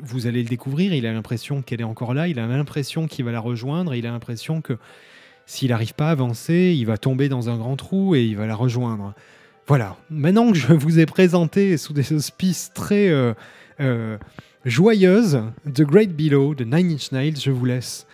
[0.00, 3.24] vous allez le découvrir, il a l'impression qu'elle est encore là, il a l'impression qu'il
[3.24, 4.78] va la rejoindre, et il a l'impression que
[5.44, 8.46] s'il n'arrive pas à avancer, il va tomber dans un grand trou et il va
[8.46, 9.14] la rejoindre.
[9.66, 13.32] Voilà, maintenant que je vous ai présenté sous des auspices très euh,
[13.80, 14.18] euh,
[14.64, 18.06] joyeuses The Great Below de Nine Inch Nails, je vous laisse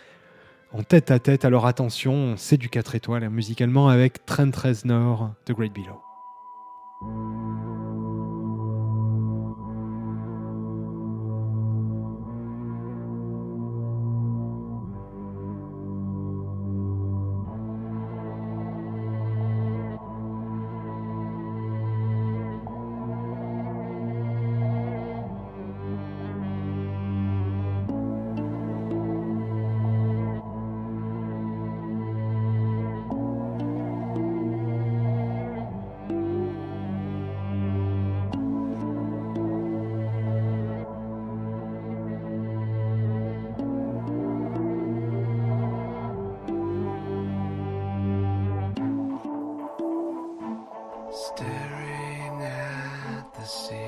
[0.75, 1.45] en tête à tête.
[1.45, 7.74] Alors attention, c'est du 4 étoiles hein, musicalement avec Trent Reznor, The Great Below.
[51.15, 53.79] Staring at the sea.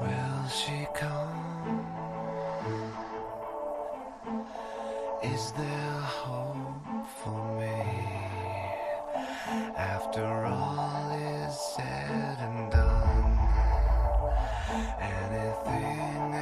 [0.00, 1.84] Will she come?
[5.24, 7.82] Is there hope for me?
[9.76, 13.38] After all is said and done,
[15.00, 16.34] anything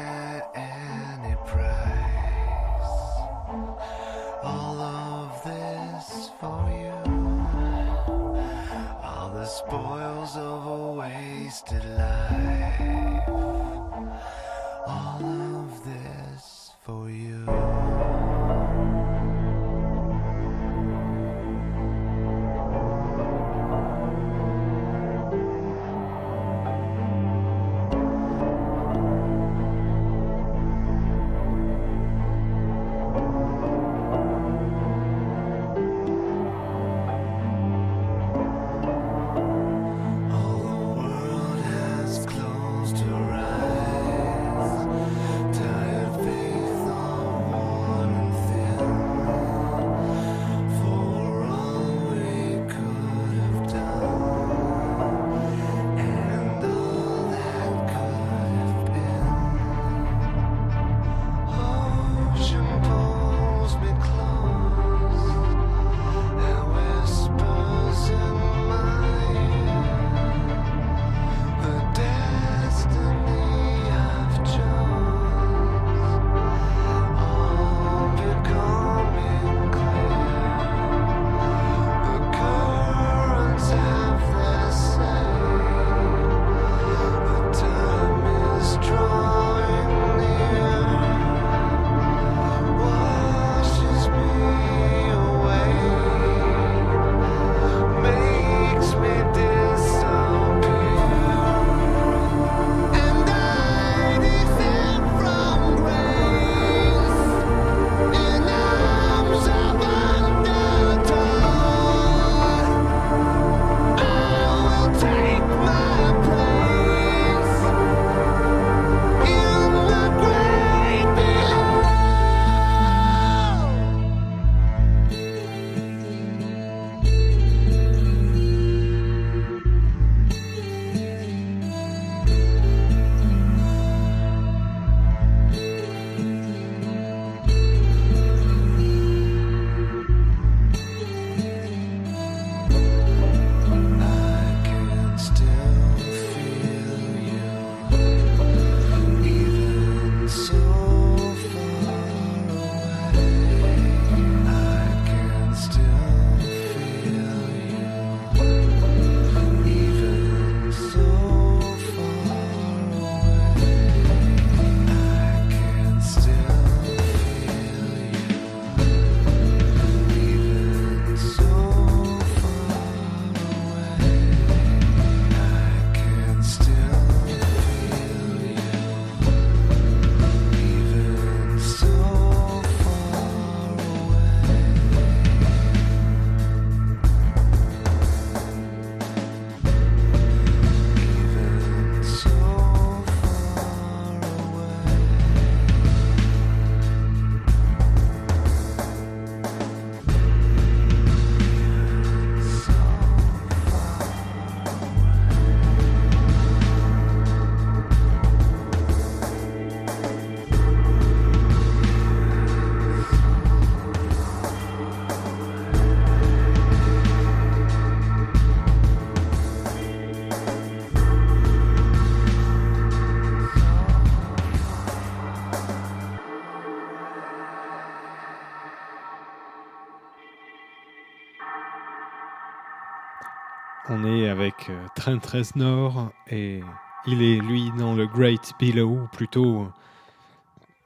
[234.05, 236.61] Avec euh, Trent Reznor et
[237.07, 239.69] il est lui dans le Great Below, plutôt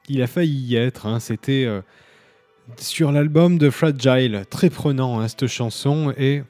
[0.07, 1.07] il a failli y être.
[1.07, 1.19] hein.
[1.19, 1.81] C'était euh,
[2.77, 6.13] sur l'album de Fragile, très prenant hein, cette chanson.
[6.15, 6.43] Et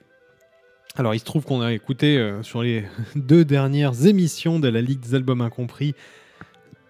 [0.98, 2.84] alors il se trouve qu'on a écouté euh, sur les
[3.16, 5.96] deux dernières émissions de la Ligue des albums incompris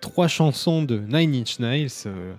[0.01, 1.89] trois chansons de Nine Inch Nails.
[2.07, 2.33] euh,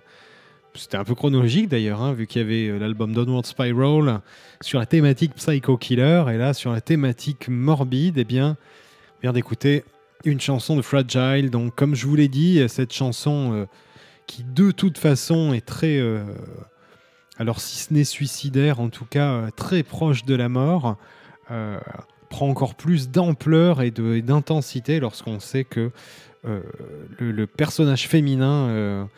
[0.79, 4.21] c'était un peu chronologique d'ailleurs, hein, vu qu'il y avait euh, l'album Downward Spiral
[4.61, 8.57] sur la thématique Psycho Killer, et là sur la thématique morbide, eh bien,
[9.23, 9.85] vient d'écouter
[10.25, 11.51] une chanson de Fragile.
[11.51, 13.67] Donc, comme je vous l'ai dit, cette chanson euh,
[14.27, 16.23] qui de toute façon est très, euh,
[17.39, 20.97] alors si ce n'est suicidaire, en tout cas très proche de la mort,
[22.29, 25.91] prend encore plus d'ampleur et d'intensité lorsqu'on sait que
[26.45, 29.09] le, le personnage féminin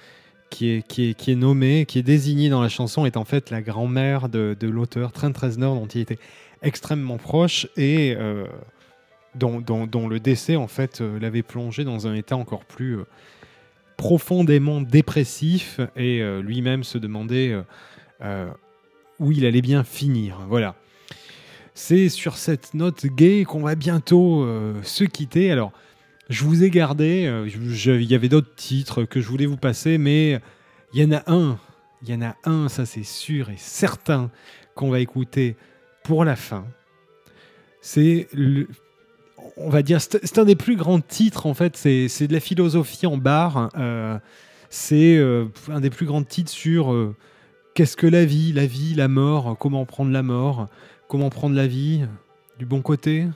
[0.50, 3.24] qui est, qui, est, qui est nommé, qui est désigné dans la chanson, est en
[3.24, 6.18] fait la grand-mère de, de l'auteur Trent Reznor, dont il était
[6.62, 8.46] extrêmement proche et euh,
[9.34, 13.06] dont, le décès en fait euh, l'avait plongé dans un état encore plus euh,
[13.96, 17.54] profondément dépressif et lui-même se demandait
[19.18, 20.38] où il allait bien finir.
[20.48, 20.74] Voilà.
[21.74, 24.48] C'est sur cette note gay qu'on va bientôt
[24.82, 25.52] se quitter.
[25.52, 25.72] Alors,
[26.30, 29.98] je vous ai gardé, euh, il y avait d'autres titres que je voulais vous passer,
[29.98, 30.40] mais
[30.94, 31.58] il y en a un,
[32.02, 34.30] il y en a un, ça c'est sûr et certain,
[34.76, 35.56] qu'on va écouter
[36.04, 36.64] pour la fin.
[37.82, 38.28] C'est
[39.56, 41.76] on va dire, c'est un des plus grands titres en fait.
[41.76, 43.70] C'est de la philosophie en barre.
[43.76, 44.18] euh,
[44.68, 46.94] c'est euh, un des plus grands titres sur
[47.74, 50.68] qu'est-ce que la vie, la vie, la mort, comment prendre la mort,
[51.08, 52.02] comment prendre la vie
[52.58, 53.26] du bon côté.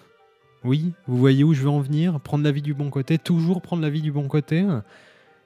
[0.65, 2.19] Oui, vous voyez où je veux en venir?
[2.21, 4.65] Prendre la vie du bon côté, toujours prendre la vie du bon côté?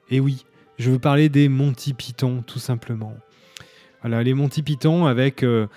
[0.09, 0.45] Et oui,
[0.77, 3.13] je veux parler des Monty Python, tout simplement.
[4.01, 5.43] Voilà, les Monty Python avec.
[5.43, 5.67] euh,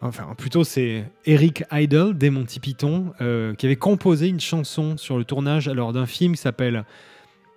[0.00, 5.18] enfin, plutôt, c'est Eric Idle des Monty Python euh, qui avait composé une chanson sur
[5.18, 6.84] le tournage alors d'un film qui s'appelle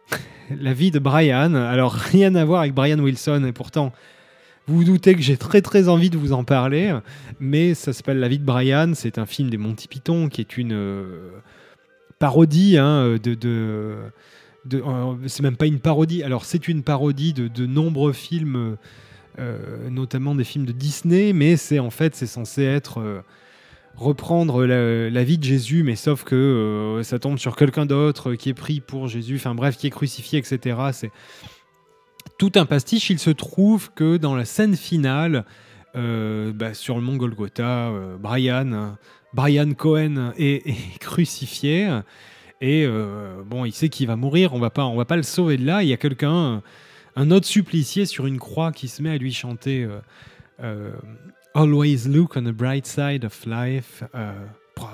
[0.52, 1.56] La vie de Brian.
[1.56, 3.92] Alors, rien à voir avec Brian Wilson, et pourtant.
[4.66, 6.98] Vous vous doutez que j'ai très très envie de vous en parler,
[7.42, 8.94] mais ça s'appelle La vie de Brian.
[8.96, 11.32] C'est un film des Monty Python qui est une euh,
[12.18, 16.24] parodie hein, de, euh, c'est même pas une parodie.
[16.24, 18.78] Alors c'est une parodie de, nombreux films,
[19.38, 23.24] euh, notamment des films de Disney, mais c'est en fait c'est censé être
[23.98, 28.54] reprendre la, vie de Jésus, mais sauf que ça tombe sur quelqu'un d'autre qui est
[28.54, 29.36] pris pour Jésus.
[29.36, 30.78] Enfin bref, qui est crucifié, etc.
[30.94, 31.12] C'est
[32.38, 33.10] tout un pastiche.
[33.10, 35.46] Il se trouve que dans la scène finale,
[35.96, 42.00] euh, bah, sur le mont Golgotha, euh, Brian, Cohen est, crucifié.
[42.62, 45.24] Et euh, bon, il sait qu'il va mourir, on va pas, on va pas le
[45.24, 45.84] sauver de là.
[45.84, 46.64] Il y a quelqu'un,
[47.16, 49.88] un autre supplicié sur une croix qui se met à lui chanter
[51.56, 54.04] Always look on the bright side of life.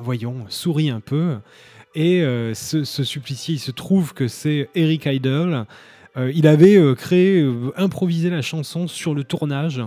[0.01, 1.37] Voyons, souris un peu.
[1.95, 2.21] Et
[2.53, 5.65] ce, ce supplicié, il se trouve que c'est Eric Idle.
[6.17, 9.81] Euh, il avait euh, créé, euh, improvisé la chanson sur le tournage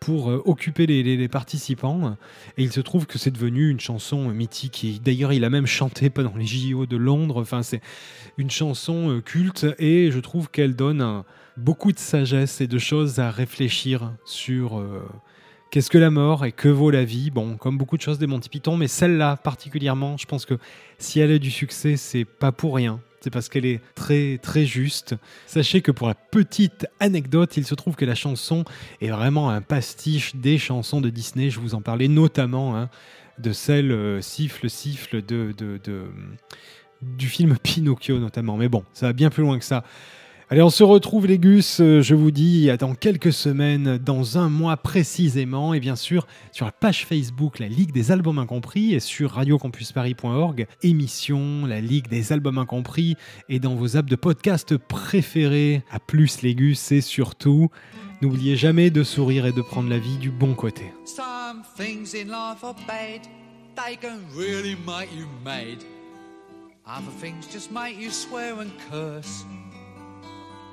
[0.00, 2.16] pour occuper les, participants.
[2.58, 5.00] Et il se trouve que c'est devenu une chanson mythique.
[5.02, 7.40] D'ailleurs, il a même chanté pendant les JO de Londres.
[7.40, 7.80] Enfin, c'est
[8.36, 11.24] une chanson culte et je trouve qu'elle donne
[11.56, 14.84] beaucoup de sagesse et de choses à réfléchir sur
[15.70, 17.30] qu'est-ce que la mort et que vaut la vie.
[17.30, 20.58] Bon, comme beaucoup de choses des Monty Python, mais celle-là particulièrement, je pense que
[20.98, 23.00] si elle a du succès, c'est pas pour rien.
[23.26, 25.16] C'est parce qu'elle est très très juste.
[25.48, 28.64] Sachez que pour la petite anecdote, il se trouve que la chanson
[29.00, 31.50] est vraiment un pastiche des chansons de Disney.
[31.50, 32.88] Je vous en parlais notamment hein,
[33.40, 35.52] de celle euh, Siffle Siffle de,
[37.02, 38.56] du film Pinocchio notamment.
[38.56, 39.82] Mais bon, ça va bien plus loin que ça.
[40.48, 44.48] Allez, on se retrouve les gus, euh, je vous dis, dans quelques semaines, dans un
[44.48, 49.00] mois précisément, et bien sûr sur la page Facebook La Ligue des Albums Incompris et
[49.00, 53.16] sur radiocampusparis.org, émission La Ligue des Albums Incompris
[53.48, 55.82] et dans vos apps de podcast préférés.
[55.90, 57.68] À plus les gus et surtout,
[58.22, 60.92] n'oubliez jamais de sourire et de prendre la vie du bon côté.
[61.06, 63.22] Some things in life are bad,
[63.74, 65.82] they can really make you mad.
[66.86, 69.44] Other things just make you swear and curse.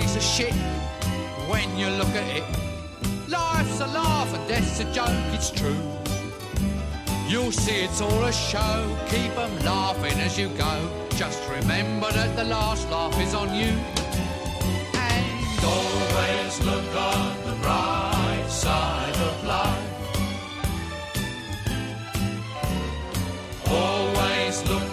[0.00, 0.54] piece of shit
[1.50, 2.44] when you look at it.
[3.28, 5.82] Life's a laugh and death's a joke, it's true.
[7.26, 10.74] You'll see it's all a show, keep them laughing as you go.
[11.16, 13.72] Just remember that the last laugh is on you.
[14.94, 19.84] And always look on the bright side of life.
[23.68, 24.87] Always look